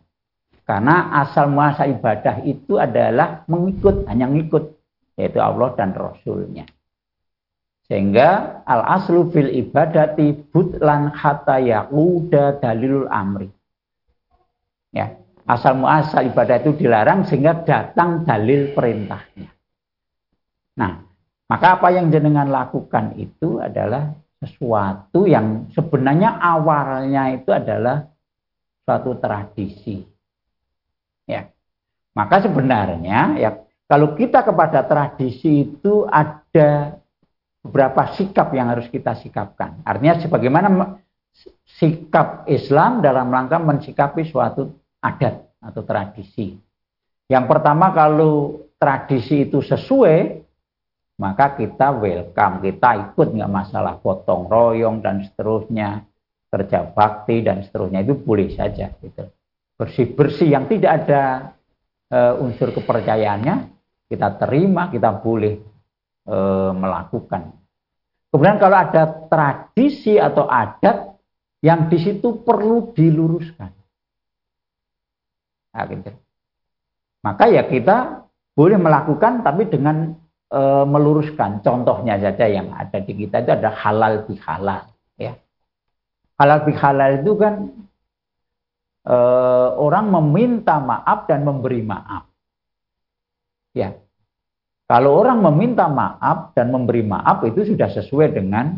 Karena 0.66 1.14
asal 1.22 1.54
muasal 1.54 1.94
ibadah 1.94 2.42
itu 2.42 2.82
adalah 2.82 3.46
mengikut, 3.46 4.10
hanya 4.10 4.26
mengikut 4.26 4.74
yaitu 5.14 5.38
Allah 5.38 5.70
dan 5.78 5.94
Rasulnya. 5.94 6.66
Sehingga 7.86 8.62
al 8.66 8.82
aslu 9.02 9.30
fil 9.30 9.52
ibadati 9.52 10.32
butlan 10.50 11.14
hatta 11.14 11.62
yaquda 11.62 12.58
dalilul 12.58 13.06
amri. 13.06 13.50
Ya, 14.90 15.14
asal 15.46 15.78
muasal 15.78 16.30
ibadah 16.30 16.58
itu 16.58 16.74
dilarang 16.74 17.22
sehingga 17.28 17.62
datang 17.62 18.26
dalil 18.26 18.74
perintahnya. 18.74 19.50
Nah, 20.78 21.04
maka 21.46 21.76
apa 21.76 21.88
yang 21.92 22.08
jenengan 22.08 22.48
lakukan 22.48 23.12
itu 23.20 23.60
adalah 23.60 24.14
sesuatu 24.43 25.30
yang 25.30 25.70
sebenarnya 25.70 26.34
awalnya 26.43 27.30
itu 27.30 27.55
adalah 27.55 28.11
suatu 28.82 29.14
tradisi. 29.22 30.03
Ya. 31.30 31.47
Maka 32.12 32.43
sebenarnya 32.43 33.38
ya 33.38 33.62
kalau 33.86 34.18
kita 34.18 34.43
kepada 34.43 34.82
tradisi 34.84 35.70
itu 35.70 36.05
ada 36.11 36.99
beberapa 37.62 38.03
sikap 38.18 38.51
yang 38.53 38.74
harus 38.74 38.90
kita 38.90 39.14
sikapkan. 39.22 39.80
Artinya 39.86 40.18
sebagaimana 40.18 40.99
sikap 41.78 42.45
Islam 42.51 43.01
dalam 43.01 43.30
rangka 43.30 43.62
mensikapi 43.62 44.26
suatu 44.26 44.74
adat 44.99 45.47
atau 45.62 45.82
tradisi. 45.86 46.59
Yang 47.30 47.45
pertama 47.49 47.95
kalau 47.95 48.66
tradisi 48.76 49.47
itu 49.47 49.62
sesuai, 49.62 50.41
maka 51.22 51.54
kita 51.54 51.94
welcome, 51.94 52.58
kita 52.66 53.14
ikut 53.14 53.28
nggak 53.38 53.52
masalah 53.54 53.94
potong 54.02 54.50
royong 54.50 54.98
dan 54.98 55.22
seterusnya, 55.22 56.02
kerja 56.50 56.90
bakti 56.90 57.46
dan 57.46 57.62
seterusnya 57.62 58.02
itu 58.02 58.18
boleh 58.18 58.50
saja 58.50 58.90
gitu. 58.98 59.30
Bersih-bersih 59.78 60.50
yang 60.50 60.66
tidak 60.66 61.06
ada 61.06 61.22
e, 62.10 62.18
unsur 62.42 62.74
kepercayaannya 62.74 63.70
kita 64.10 64.34
terima, 64.42 64.90
kita 64.90 65.14
boleh 65.22 65.62
e, 66.26 66.36
melakukan. 66.74 67.54
Kemudian 68.34 68.58
kalau 68.58 68.76
ada 68.82 69.02
tradisi 69.30 70.18
atau 70.18 70.50
adat 70.50 71.14
yang 71.62 71.86
di 71.86 72.02
situ 72.02 72.42
perlu 72.42 72.90
diluruskan. 72.90 73.70
Nah, 75.72 75.84
gitu. 75.86 76.10
Maka 77.22 77.46
ya 77.46 77.62
kita 77.70 78.26
boleh 78.58 78.76
melakukan 78.76 79.46
tapi 79.46 79.70
dengan 79.70 80.18
e, 80.53 80.61
meluruskan. 80.84 81.64
Contohnya 81.64 82.20
saja 82.20 82.44
yang 82.44 82.68
ada 82.76 83.00
di 83.00 83.16
kita 83.16 83.40
itu 83.40 83.50
ada 83.57 83.72
halal 83.72 84.28
bihalal. 84.28 84.84
Ya. 85.16 85.40
Halal 86.36 86.68
bihalal 86.68 87.24
itu 87.24 87.32
kan 87.40 87.55
e, 89.09 89.16
orang 89.80 90.12
meminta 90.12 90.76
maaf 90.76 91.24
dan 91.24 91.48
memberi 91.48 91.80
maaf. 91.80 92.28
Ya, 93.72 93.96
kalau 94.92 95.24
orang 95.24 95.40
meminta 95.40 95.88
maaf 95.88 96.53
dan 96.53 96.68
memberi 96.68 97.00
maaf 97.00 97.40
itu 97.48 97.64
sudah 97.64 97.88
sesuai 97.88 98.36
dengan 98.36 98.76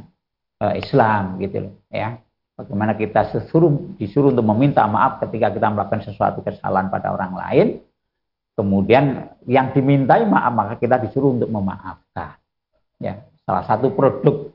uh, 0.62 0.70
Islam 0.78 1.42
gitu 1.42 1.66
loh 1.66 1.74
ya. 1.90 2.22
Bagaimana 2.54 2.94
kita 2.94 3.34
disuruh 3.34 4.30
untuk 4.30 4.46
meminta 4.46 4.86
maaf 4.86 5.18
ketika 5.26 5.50
kita 5.50 5.74
melakukan 5.74 6.06
sesuatu 6.06 6.38
kesalahan 6.46 6.86
pada 6.86 7.10
orang 7.10 7.34
lain. 7.34 7.66
Kemudian 8.54 9.34
yang 9.50 9.74
dimintai 9.74 10.22
maaf 10.30 10.52
maka 10.54 10.74
kita 10.78 11.02
disuruh 11.02 11.34
untuk 11.34 11.50
memaafkan. 11.50 12.38
Ya, 13.02 13.26
salah 13.42 13.66
satu 13.66 13.90
produk 13.90 14.54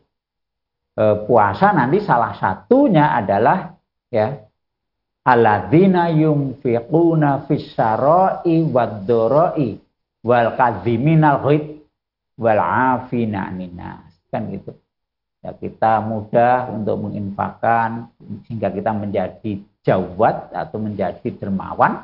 e, 0.95 1.03
puasa 1.27 1.75
nanti 1.75 1.99
salah 1.99 2.31
satunya 2.39 3.11
adalah 3.11 3.75
ya 4.07 4.39
alladzina 5.27 6.07
yunfiquna 6.15 7.43
fis 7.51 7.75
sarai 7.75 8.63
wad 8.71 9.11
wal 10.23 10.49
kadziminal 10.55 11.43
ghaid 11.43 11.83
wal 12.39 12.61
afina 12.63 13.51
ninas 13.51 14.15
kan 14.31 14.47
gitu. 14.47 14.71
Ya 15.39 15.55
kita 15.55 16.03
mudah 16.03 16.67
untuk 16.71 16.99
menginfakkan 16.99 18.11
sehingga 18.43 18.71
kita 18.71 18.91
menjadi 18.91 19.59
jawat 19.87 20.51
atau 20.51 20.77
menjadi 20.83 21.31
dermawan 21.35 22.03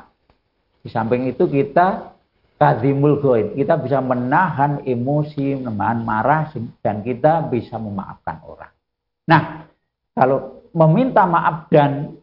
di 0.86 0.88
samping 0.94 1.26
itu 1.26 1.50
kita 1.50 2.14
kadzimul 2.62 3.18
ghaid 3.18 3.58
kita 3.58 3.74
bisa 3.82 3.98
menahan 3.98 4.86
emosi 4.86 5.58
menahan 5.66 6.06
marah 6.06 6.46
dan 6.78 7.02
kita 7.02 7.50
bisa 7.50 7.74
memaafkan 7.74 8.38
orang. 8.46 8.70
Nah 9.26 9.42
kalau 10.14 10.62
meminta 10.70 11.26
maaf 11.26 11.66
dan 11.74 12.14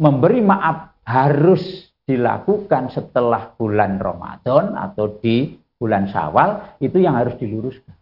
memberi 0.00 0.40
maaf 0.40 0.96
harus 1.04 1.92
dilakukan 2.08 2.88
setelah 2.88 3.52
bulan 3.60 4.00
Ramadan 4.00 4.72
atau 4.72 5.20
di 5.20 5.52
bulan 5.76 6.08
Syawal 6.08 6.80
itu 6.80 7.04
yang 7.04 7.20
harus 7.20 7.36
diluruskan. 7.36 7.92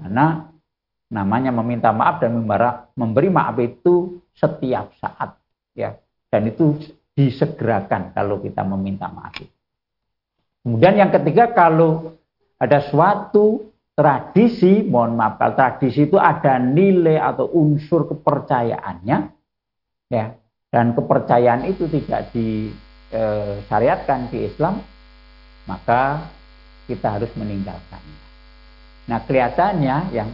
Karena 0.00 0.48
namanya 1.12 1.52
meminta 1.52 1.92
maaf 1.92 2.24
dan 2.24 2.40
memberi 2.96 3.28
maaf 3.28 3.60
itu 3.60 4.24
setiap 4.32 4.96
saat 4.96 5.36
ya. 5.76 6.00
Dan 6.32 6.48
itu 6.48 6.78
disegerakan 7.20 8.16
kalau 8.16 8.40
kita 8.40 8.64
meminta 8.64 9.12
maaf. 9.12 9.36
Kemudian 10.64 10.96
yang 10.96 11.12
ketiga 11.12 11.52
kalau 11.52 12.16
ada 12.56 12.80
suatu 12.88 13.68
tradisi, 13.92 14.80
mohon 14.88 15.20
maaf 15.20 15.36
kalau 15.36 15.52
tradisi 15.52 16.08
itu 16.08 16.16
ada 16.16 16.56
nilai 16.56 17.20
atau 17.20 17.44
unsur 17.52 18.08
kepercayaannya 18.08 19.18
ya 20.08 20.26
dan 20.72 20.96
kepercayaan 20.96 21.68
itu 21.68 21.84
tidak 21.92 22.32
di 22.32 22.72
e, 23.12 23.22
syariatkan 23.68 24.30
di 24.32 24.48
Islam, 24.48 24.80
maka 25.66 26.24
kita 26.88 27.20
harus 27.20 27.30
meninggalkannya. 27.36 28.18
Nah, 29.10 29.18
kelihatannya 29.26 29.96
yang 30.14 30.30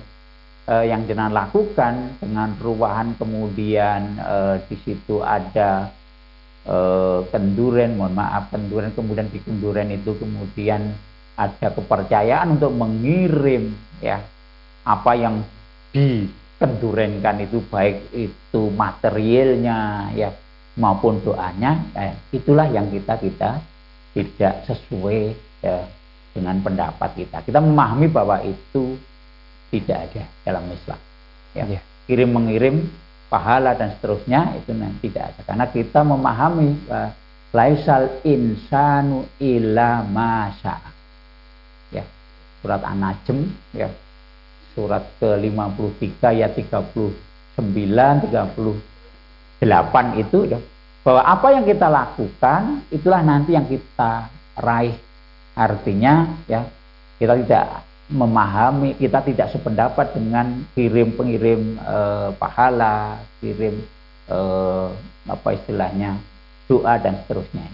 e, 0.68 0.74
yang 0.93 1.09
jenengan 1.09 1.32
lakukan 1.32 2.20
dengan 2.20 2.53
ruahan 2.61 3.16
kemudian 3.16 4.20
e, 4.20 4.37
di 4.68 4.76
situ 4.84 5.24
ada 5.24 5.89
e, 6.67 6.77
kenduren, 7.31 7.95
mohon 7.95 8.19
maaf 8.19 8.51
kenduren, 8.51 8.91
kemudian 8.93 9.31
di 9.31 9.39
kenduren 9.41 9.89
itu 9.95 10.12
kemudian 10.19 10.93
ada 11.37 11.69
kepercayaan 11.71 12.57
untuk 12.57 12.73
mengirim 12.73 13.77
ya 14.01 14.25
apa 14.83 15.12
yang 15.14 15.45
dikendurenkan 15.93 17.45
itu 17.45 17.61
baik 17.69 18.09
itu 18.17 18.62
materialnya 18.73 20.11
ya 20.17 20.33
maupun 20.81 21.21
doanya 21.21 21.81
eh, 21.97 22.12
itulah 22.33 22.69
yang 22.69 22.89
kita 22.89 23.21
kita 23.21 23.61
tidak 24.17 24.55
sesuai 24.64 25.37
ya, 25.61 25.85
dengan 26.33 26.57
pendapat 26.64 27.11
kita 27.17 27.45
kita 27.45 27.61
memahami 27.61 28.09
bahwa 28.09 28.41
itu 28.41 28.97
tidak 29.73 30.09
ada 30.09 30.25
dalam 30.45 30.64
Islam 30.73 31.01
ya. 31.53 31.64
ya. 31.69 31.81
kirim 32.09 32.33
mengirim 32.33 32.89
pahala 33.27 33.74
dan 33.74 33.95
seterusnya 33.99 34.55
itu 34.59 34.70
nanti 34.74 35.11
tidak 35.11 35.35
ada. 35.35 35.41
Karena 35.47 35.66
kita 35.70 36.01
memahami 36.07 36.68
bahwa 36.87 37.11
laisal 37.55 38.20
insanu 38.27 39.24
illa 39.41 40.05
masya 40.05 40.77
ya 41.95 42.05
surat 42.61 42.83
An-Najm 42.83 43.39
ya. 43.72 43.89
Surat 44.77 45.09
ke-53 45.16 46.20
ya 46.37 46.53
39 46.53 47.16
30 47.57 47.64
delapan 49.57 50.07
itu 50.20 50.45
ya, 50.45 50.61
bahwa 51.01 51.24
apa 51.24 51.49
yang 51.57 51.64
kita 51.64 51.89
lakukan 51.89 52.85
itulah 52.93 53.24
nanti 53.24 53.57
yang 53.57 53.64
kita 53.64 54.29
raih. 54.61 55.01
Artinya 55.57 56.29
ya 56.45 56.68
kita 57.16 57.41
tidak 57.41 57.89
memahami, 58.07 58.95
kita 58.95 59.23
tidak 59.27 59.51
sependapat 59.51 60.15
dengan 60.15 60.63
kirim 60.79 61.15
pengirim 61.19 61.75
eh, 61.81 62.31
pahala, 62.39 63.19
kirim 63.43 63.83
eh, 64.31 64.89
apa 65.27 65.49
istilahnya 65.55 66.19
doa 66.71 66.95
dan 67.03 67.19
seterusnya. 67.27 67.67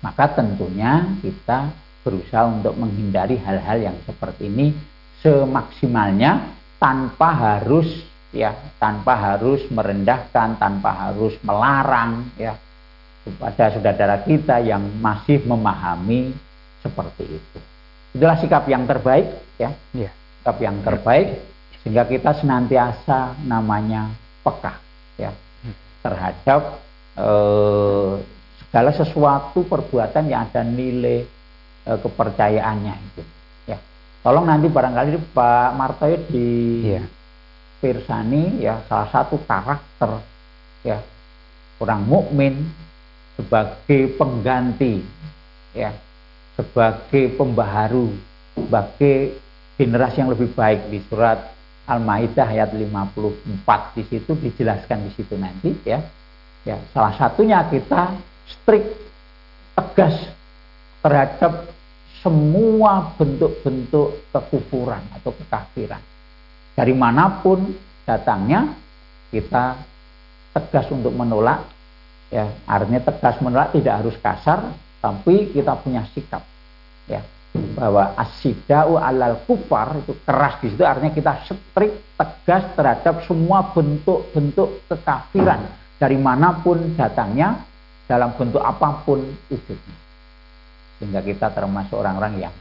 Maka 0.00 0.32
tentunya 0.32 1.04
kita 1.20 1.68
berusaha 2.06 2.48
untuk 2.48 2.72
menghindari 2.78 3.36
hal-hal 3.36 3.92
yang 3.92 3.96
seperti 4.08 4.48
ini 4.48 4.72
semaksimalnya 5.20 6.54
tanpa 6.78 7.34
harus 7.34 7.90
ya 8.32 8.54
tanpa 8.78 9.16
harus 9.18 9.60
merendahkan, 9.68 10.56
tanpa 10.56 10.90
harus 10.94 11.34
melarang 11.44 12.28
ya 12.38 12.56
kepada 13.26 13.76
saudara 13.76 14.16
kita 14.24 14.62
yang 14.62 14.80
masih 15.02 15.42
memahami 15.44 16.32
seperti 16.80 17.36
itu. 17.36 17.58
Itulah 18.18 18.34
sikap 18.42 18.66
yang 18.66 18.82
terbaik 18.82 19.30
ya. 19.62 19.70
ya. 19.94 20.10
Sikap 20.42 20.58
yang 20.58 20.82
terbaik 20.82 21.38
sehingga 21.86 22.02
kita 22.02 22.34
senantiasa 22.34 23.38
namanya 23.46 24.10
peka 24.42 24.74
ya 25.14 25.30
terhadap 26.02 26.82
eh, 27.14 28.12
segala 28.66 28.90
sesuatu 28.90 29.62
perbuatan 29.70 30.26
yang 30.26 30.50
ada 30.50 30.66
nilai 30.66 31.22
eh, 31.86 31.98
kepercayaannya 32.02 32.94
itu. 33.14 33.22
Ya. 33.70 33.78
Tolong 34.26 34.50
nanti 34.50 34.66
barangkali 34.66 35.30
Pak 35.30 35.70
Martoyo 35.78 36.18
di 36.26 36.48
ya. 36.98 37.02
Pirsani 37.78 38.58
ya 38.58 38.82
salah 38.90 39.06
satu 39.14 39.38
karakter 39.46 40.18
ya 40.82 40.98
orang 41.78 42.02
mukmin 42.02 42.66
sebagai 43.38 44.18
pengganti 44.18 45.06
ya 45.70 45.94
sebagai 46.58 47.38
pembaharu 47.38 48.10
sebagai 48.58 49.38
generasi 49.78 50.18
yang 50.18 50.34
lebih 50.34 50.50
baik 50.58 50.90
di 50.90 50.98
surat 51.06 51.54
Al-Maidah 51.86 52.50
ayat 52.50 52.74
54 52.74 53.94
di 53.94 54.02
situ 54.10 54.34
dijelaskan 54.34 55.06
di 55.06 55.10
situ 55.14 55.38
nanti 55.38 55.70
ya. 55.86 56.02
Ya, 56.66 56.76
salah 56.92 57.14
satunya 57.16 57.64
kita 57.70 58.12
strict 58.44 58.92
tegas 59.78 60.18
terhadap 61.00 61.70
semua 62.18 63.14
bentuk-bentuk 63.14 64.26
kekufuran 64.34 65.00
atau 65.14 65.30
kekafiran. 65.32 66.02
Dari 66.74 66.92
mana 66.92 67.40
pun 67.40 67.72
datangnya 68.02 68.74
kita 69.30 69.78
tegas 70.52 70.90
untuk 70.90 71.14
menolak 71.14 71.62
ya 72.28 72.50
artinya 72.66 73.00
tegas 73.06 73.38
menolak 73.40 73.72
tidak 73.72 73.94
harus 74.02 74.16
kasar 74.18 74.74
tapi 74.98 75.54
kita 75.54 75.78
punya 75.78 76.02
sikap 76.10 76.42
ya 77.06 77.22
bahwa 77.74 78.12
asidau 78.14 79.00
alal 79.00 79.40
kufar 79.48 79.98
itu 80.04 80.12
keras 80.22 80.60
di 80.60 80.68
situ 80.70 80.84
artinya 80.84 81.12
kita 81.14 81.32
strik 81.48 81.92
tegas 82.14 82.64
terhadap 82.76 83.24
semua 83.24 83.72
bentuk-bentuk 83.72 84.84
kekafiran 84.86 85.64
dari 85.96 86.18
mana 86.20 86.60
pun 86.60 86.94
datangnya 86.94 87.64
dalam 88.04 88.36
bentuk 88.36 88.60
apa 88.60 89.02
pun 89.02 89.24
wujudnya 89.48 89.96
sehingga 90.98 91.20
kita 91.24 91.50
termasuk 91.54 91.96
orang-orang 91.98 92.48
yang 92.48 92.54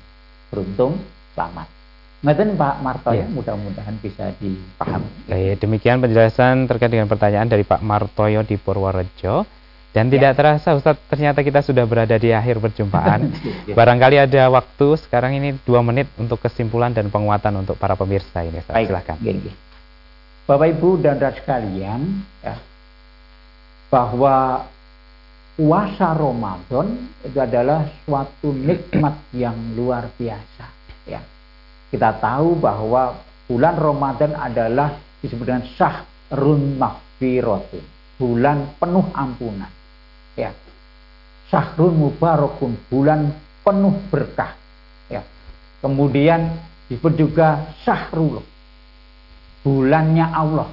beruntung 0.50 0.98
selamat 1.36 1.78
Ngeten 2.18 2.58
Pak 2.58 2.82
Martoyo, 2.82 3.22
ya. 3.22 3.30
mudah-mudahan 3.30 3.94
bisa 4.02 4.34
dipahami. 4.42 5.06
Baik, 5.30 5.62
demikian 5.62 6.02
penjelasan 6.02 6.66
terkait 6.66 6.90
dengan 6.90 7.06
pertanyaan 7.06 7.46
dari 7.46 7.62
Pak 7.62 7.86
Martoyo 7.86 8.42
di 8.42 8.58
Purworejo. 8.58 9.46
Dan 9.96 10.12
ya. 10.12 10.20
tidak 10.20 10.32
terasa 10.38 10.76
Ustadz, 10.78 11.04
ternyata 11.10 11.42
kita 11.42 11.64
sudah 11.64 11.88
berada 11.88 12.16
di 12.20 12.30
akhir 12.30 12.60
perjumpaan. 12.62 13.34
ya. 13.70 13.74
Barangkali 13.74 14.18
ada 14.20 14.52
waktu 14.52 14.88
sekarang 15.02 15.40
ini 15.40 15.58
dua 15.64 15.82
menit 15.82 16.12
untuk 16.20 16.38
kesimpulan 16.44 16.94
dan 16.94 17.10
penguatan 17.10 17.66
untuk 17.66 17.80
para 17.80 17.98
pemirsa 17.98 18.46
ini. 18.46 18.62
Ustaz. 18.62 18.76
Baik, 18.76 18.94
Silahkan. 18.94 19.18
Gini. 19.18 19.52
Bapak 20.48 20.68
Ibu 20.80 20.90
dan 21.04 21.20
saudara 21.20 21.36
sekalian, 21.36 22.02
ya, 22.40 22.56
bahwa 23.92 24.64
puasa 25.60 26.08
Ramadan 26.16 26.88
itu 27.26 27.40
adalah 27.42 27.84
suatu 28.08 28.56
nikmat 28.56 29.16
yang 29.36 29.58
luar 29.76 30.08
biasa. 30.16 30.66
Ya 31.04 31.20
kita 31.88 32.20
tahu 32.20 32.60
bahwa 32.60 33.16
bulan 33.48 33.76
Ramadan 33.80 34.36
adalah 34.36 35.00
disebut 35.24 35.48
dengan 35.48 35.64
syahrun 35.80 36.76
maghfiratun, 36.76 37.84
bulan 38.20 38.76
penuh 38.76 39.08
ampunan. 39.16 39.72
Ya. 40.38 40.54
Syahrun 41.50 41.98
mubarakun, 41.98 42.78
bulan 42.88 43.34
penuh 43.66 43.96
berkah. 44.14 44.54
Ya. 45.10 45.26
Kemudian 45.82 46.56
disebut 46.88 47.14
juga 47.18 47.74
syahrul, 47.82 48.46
bulannya 49.66 50.28
Allah. 50.30 50.70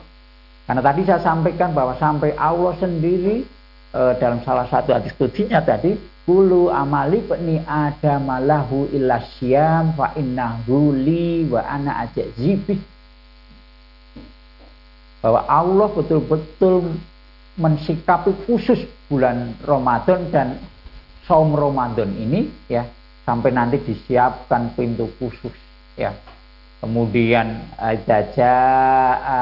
Karena 0.69 0.83
tadi 0.85 1.03
saya 1.09 1.21
sampaikan 1.25 1.73
bahwa 1.73 1.97
sampai 1.97 2.37
Allah 2.37 2.73
sendiri 2.81 3.45
e, 3.93 4.01
dalam 4.17 4.41
salah 4.45 4.65
satu 4.69 4.97
hadis 4.97 5.13
kudinya 5.13 5.61
tadi 5.61 5.93
Kulu 6.25 6.73
amali 6.73 7.21
peni 7.21 7.61
adama 7.69 8.41
lahu 8.41 8.89
illa 8.89 9.21
syam 9.37 9.93
fa 9.93 10.17
innahu 10.17 10.97
li 10.97 11.45
wa 11.45 11.61
ana 11.61 12.09
ajazibih. 12.09 12.81
Bahwa 15.21 15.45
Allah 15.45 15.89
betul-betul 15.93 16.97
mensikapi 17.55 18.35
khusus 18.47 18.83
bulan 19.07 19.55
Ramadan 19.63 20.31
dan 20.35 20.49
saum 21.25 21.55
Ramadan 21.55 22.11
ini 22.19 22.51
ya 22.67 22.85
sampai 23.25 23.55
nanti 23.55 23.81
disiapkan 23.81 24.75
pintu 24.75 25.09
khusus 25.19 25.55
ya. 25.95 26.13
Kemudian 26.85 27.65
jaja 28.05 28.55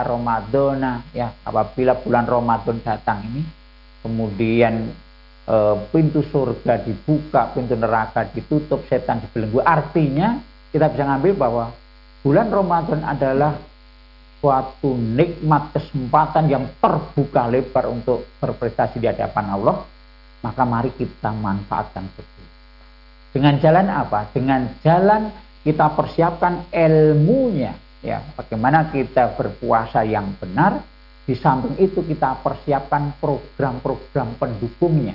Ramadana 0.07 1.03
ya 1.11 1.35
apabila 1.43 1.99
bulan 1.99 2.23
Ramadan 2.23 2.79
datang 2.87 3.19
ini 3.27 3.43
kemudian 4.03 4.95
e, 5.47 5.57
pintu 5.91 6.23
surga 6.23 6.83
dibuka, 6.87 7.51
pintu 7.55 7.79
neraka 7.79 8.31
ditutup, 8.31 8.87
setan 8.91 9.23
dibelenggu. 9.27 9.63
Artinya 9.63 10.39
kita 10.71 10.91
bisa 10.91 11.03
ngambil 11.03 11.33
bahwa 11.35 11.65
bulan 12.23 12.47
Ramadan 12.51 13.01
adalah 13.07 13.59
suatu 14.43 14.99
nikmat 14.99 15.71
kesempatan 15.71 16.51
yang 16.51 16.67
terbuka 16.83 17.47
lebar 17.47 17.87
untuk 17.87 18.27
berprestasi 18.43 18.99
di 18.99 19.07
hadapan 19.07 19.55
Allah. 19.55 19.87
Maka 20.43 20.67
mari 20.67 20.91
kita 20.91 21.31
manfaatkan 21.31 22.03
betul. 22.19 22.47
Dengan 23.31 23.63
jalan 23.63 23.87
apa? 23.87 24.27
Dengan 24.35 24.67
jalan 24.83 25.31
kita 25.63 25.95
persiapkan 25.95 26.67
ilmunya. 26.75 27.79
Ya, 28.03 28.19
bagaimana 28.35 28.91
kita 28.91 29.39
berpuasa 29.39 30.03
yang 30.03 30.35
benar, 30.43 30.83
di 31.23 31.39
samping 31.39 31.79
itu 31.79 32.03
kita 32.03 32.43
persiapkan 32.43 33.15
program-program 33.23 34.35
pendukungnya 34.43 35.15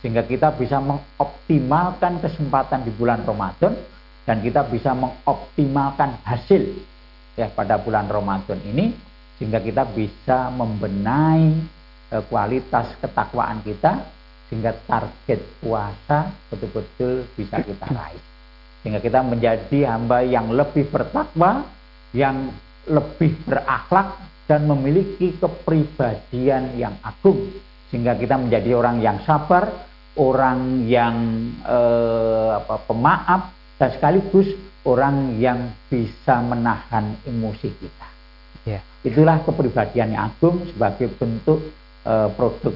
sehingga 0.00 0.24
kita 0.24 0.56
bisa 0.56 0.80
mengoptimalkan 0.80 2.24
kesempatan 2.24 2.88
di 2.88 2.92
bulan 2.96 3.20
Ramadan 3.24 3.76
dan 4.24 4.40
kita 4.40 4.64
bisa 4.68 4.96
mengoptimalkan 4.96 6.16
hasil 6.24 6.62
ya 7.36 7.52
pada 7.52 7.76
bulan 7.76 8.08
Ramadan 8.08 8.58
ini 8.64 8.96
sehingga 9.36 9.60
kita 9.60 9.84
bisa 9.92 10.48
membenahi 10.48 11.52
eh, 12.10 12.24
kualitas 12.26 12.96
ketakwaan 12.98 13.60
kita 13.60 14.00
sehingga 14.48 14.72
target 14.88 15.40
puasa 15.60 16.32
betul-betul 16.48 17.28
bisa 17.36 17.60
kita 17.60 17.86
raih. 17.92 18.22
Sehingga 18.80 19.02
kita 19.02 19.20
menjadi 19.26 19.78
hamba 19.90 20.22
yang 20.22 20.48
lebih 20.54 20.88
bertakwa 20.88 21.66
yang 22.14 22.54
lebih 22.86 23.34
berakhlak 23.44 24.14
dan 24.46 24.64
memiliki 24.64 25.34
kepribadian 25.36 26.78
yang 26.78 26.94
agung. 27.02 27.50
Sehingga 27.90 28.14
kita 28.14 28.38
menjadi 28.38 28.78
orang 28.78 29.02
yang 29.02 29.18
sabar, 29.26 29.68
orang 30.14 30.86
yang 30.86 31.14
eh, 31.66 32.50
apa, 32.62 32.76
pemaaf, 32.86 33.42
dan 33.76 33.90
sekaligus 33.92 34.48
orang 34.86 35.36
yang 35.42 35.74
bisa 35.90 36.38
menahan 36.40 37.18
emosi 37.26 37.68
kita. 37.74 38.08
Yeah. 38.66 38.82
Itulah 39.02 39.42
kepribadian 39.42 40.14
yang 40.14 40.30
agung 40.30 40.62
sebagai 40.70 41.10
bentuk 41.18 41.62
eh, 42.06 42.28
produk 42.34 42.74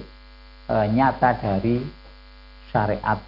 eh, 0.70 0.86
nyata 0.90 1.38
dari 1.38 1.82
syariat 2.70 3.18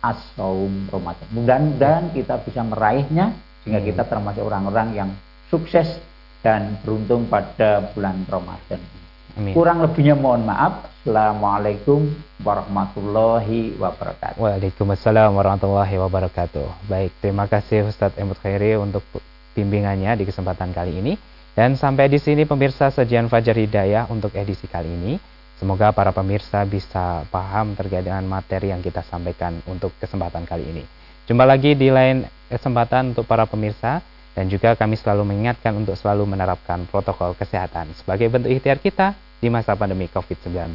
as-saum 0.00 0.88
Ramadan. 0.88 1.28
Mudah-mudahan 1.32 2.04
kita 2.12 2.40
bisa 2.44 2.60
meraihnya 2.64 3.34
sehingga 3.62 3.84
kita 3.84 4.02
termasuk 4.08 4.44
orang-orang 4.44 4.88
yang 4.94 5.10
sukses 5.48 6.00
dan 6.44 6.78
beruntung 6.84 7.26
pada 7.26 7.92
bulan 7.92 8.22
Ramadan. 8.28 8.97
Amin. 9.38 9.54
Kurang 9.54 9.78
lebihnya 9.86 10.18
mohon 10.18 10.42
maaf. 10.42 10.90
Assalamualaikum 11.06 12.10
warahmatullahi 12.42 13.78
wabarakatuh. 13.78 14.34
Waalaikumsalam 14.34 15.30
warahmatullahi 15.30 15.94
wabarakatuh. 15.94 16.90
Baik, 16.90 17.14
terima 17.22 17.46
kasih 17.46 17.86
Ustadz 17.86 18.18
Emut 18.18 18.34
Khairi 18.42 18.74
untuk 18.74 19.06
bimbingannya 19.54 20.18
di 20.18 20.26
kesempatan 20.26 20.74
kali 20.74 20.98
ini. 20.98 21.14
Dan 21.54 21.78
sampai 21.78 22.10
di 22.10 22.18
sini 22.18 22.50
pemirsa 22.50 22.90
sajian 22.90 23.30
Fajar 23.30 23.54
Hidayah 23.54 24.10
untuk 24.10 24.34
edisi 24.34 24.66
kali 24.66 24.90
ini. 24.90 25.14
Semoga 25.58 25.94
para 25.94 26.10
pemirsa 26.10 26.66
bisa 26.66 27.22
paham 27.30 27.78
terkait 27.78 28.06
dengan 28.06 28.22
materi 28.26 28.74
yang 28.74 28.82
kita 28.82 29.06
sampaikan 29.06 29.62
untuk 29.70 29.94
kesempatan 30.02 30.46
kali 30.46 30.66
ini. 30.66 30.82
Jumpa 31.30 31.46
lagi 31.46 31.78
di 31.78 31.90
lain 31.94 32.26
kesempatan 32.50 33.14
untuk 33.14 33.26
para 33.26 33.46
pemirsa 33.46 34.02
dan 34.38 34.46
juga 34.46 34.78
kami 34.78 34.94
selalu 34.94 35.34
mengingatkan 35.34 35.74
untuk 35.74 35.98
selalu 35.98 36.26
menerapkan 36.30 36.86
protokol 36.86 37.34
kesehatan 37.34 37.90
sebagai 37.98 38.30
bentuk 38.30 38.54
ikhtiar 38.54 38.78
kita 38.78 39.18
di 39.38 39.48
masa 39.48 39.78
pandemi 39.78 40.10
COVID-19. 40.10 40.74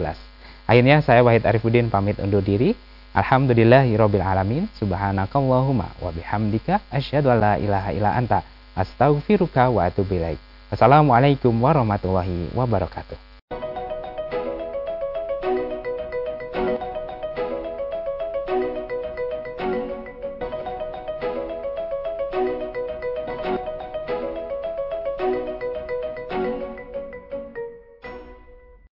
Akhirnya 0.64 1.04
saya 1.04 1.20
Wahid 1.22 1.44
Arifuddin 1.44 1.92
pamit 1.92 2.20
undur 2.20 2.40
diri. 2.40 2.72
Alhamdulillahirabbil 3.14 4.24
alamin. 4.24 4.66
Subhanakallahumma 4.80 6.00
wa 6.02 6.10
bihamdika 6.10 6.82
asyhadu 6.90 7.30
an 7.30 7.38
la 7.40 7.54
ilaha 7.60 7.90
illa 7.94 8.16
anta 8.16 8.42
astaghfiruka 8.74 9.70
wa 9.70 9.86
atubu 9.86 10.18
ilaik. 10.18 10.40
Wassalamualaikum 10.74 11.54
warahmatullahi 11.54 12.50
wabarakatuh. 12.58 13.33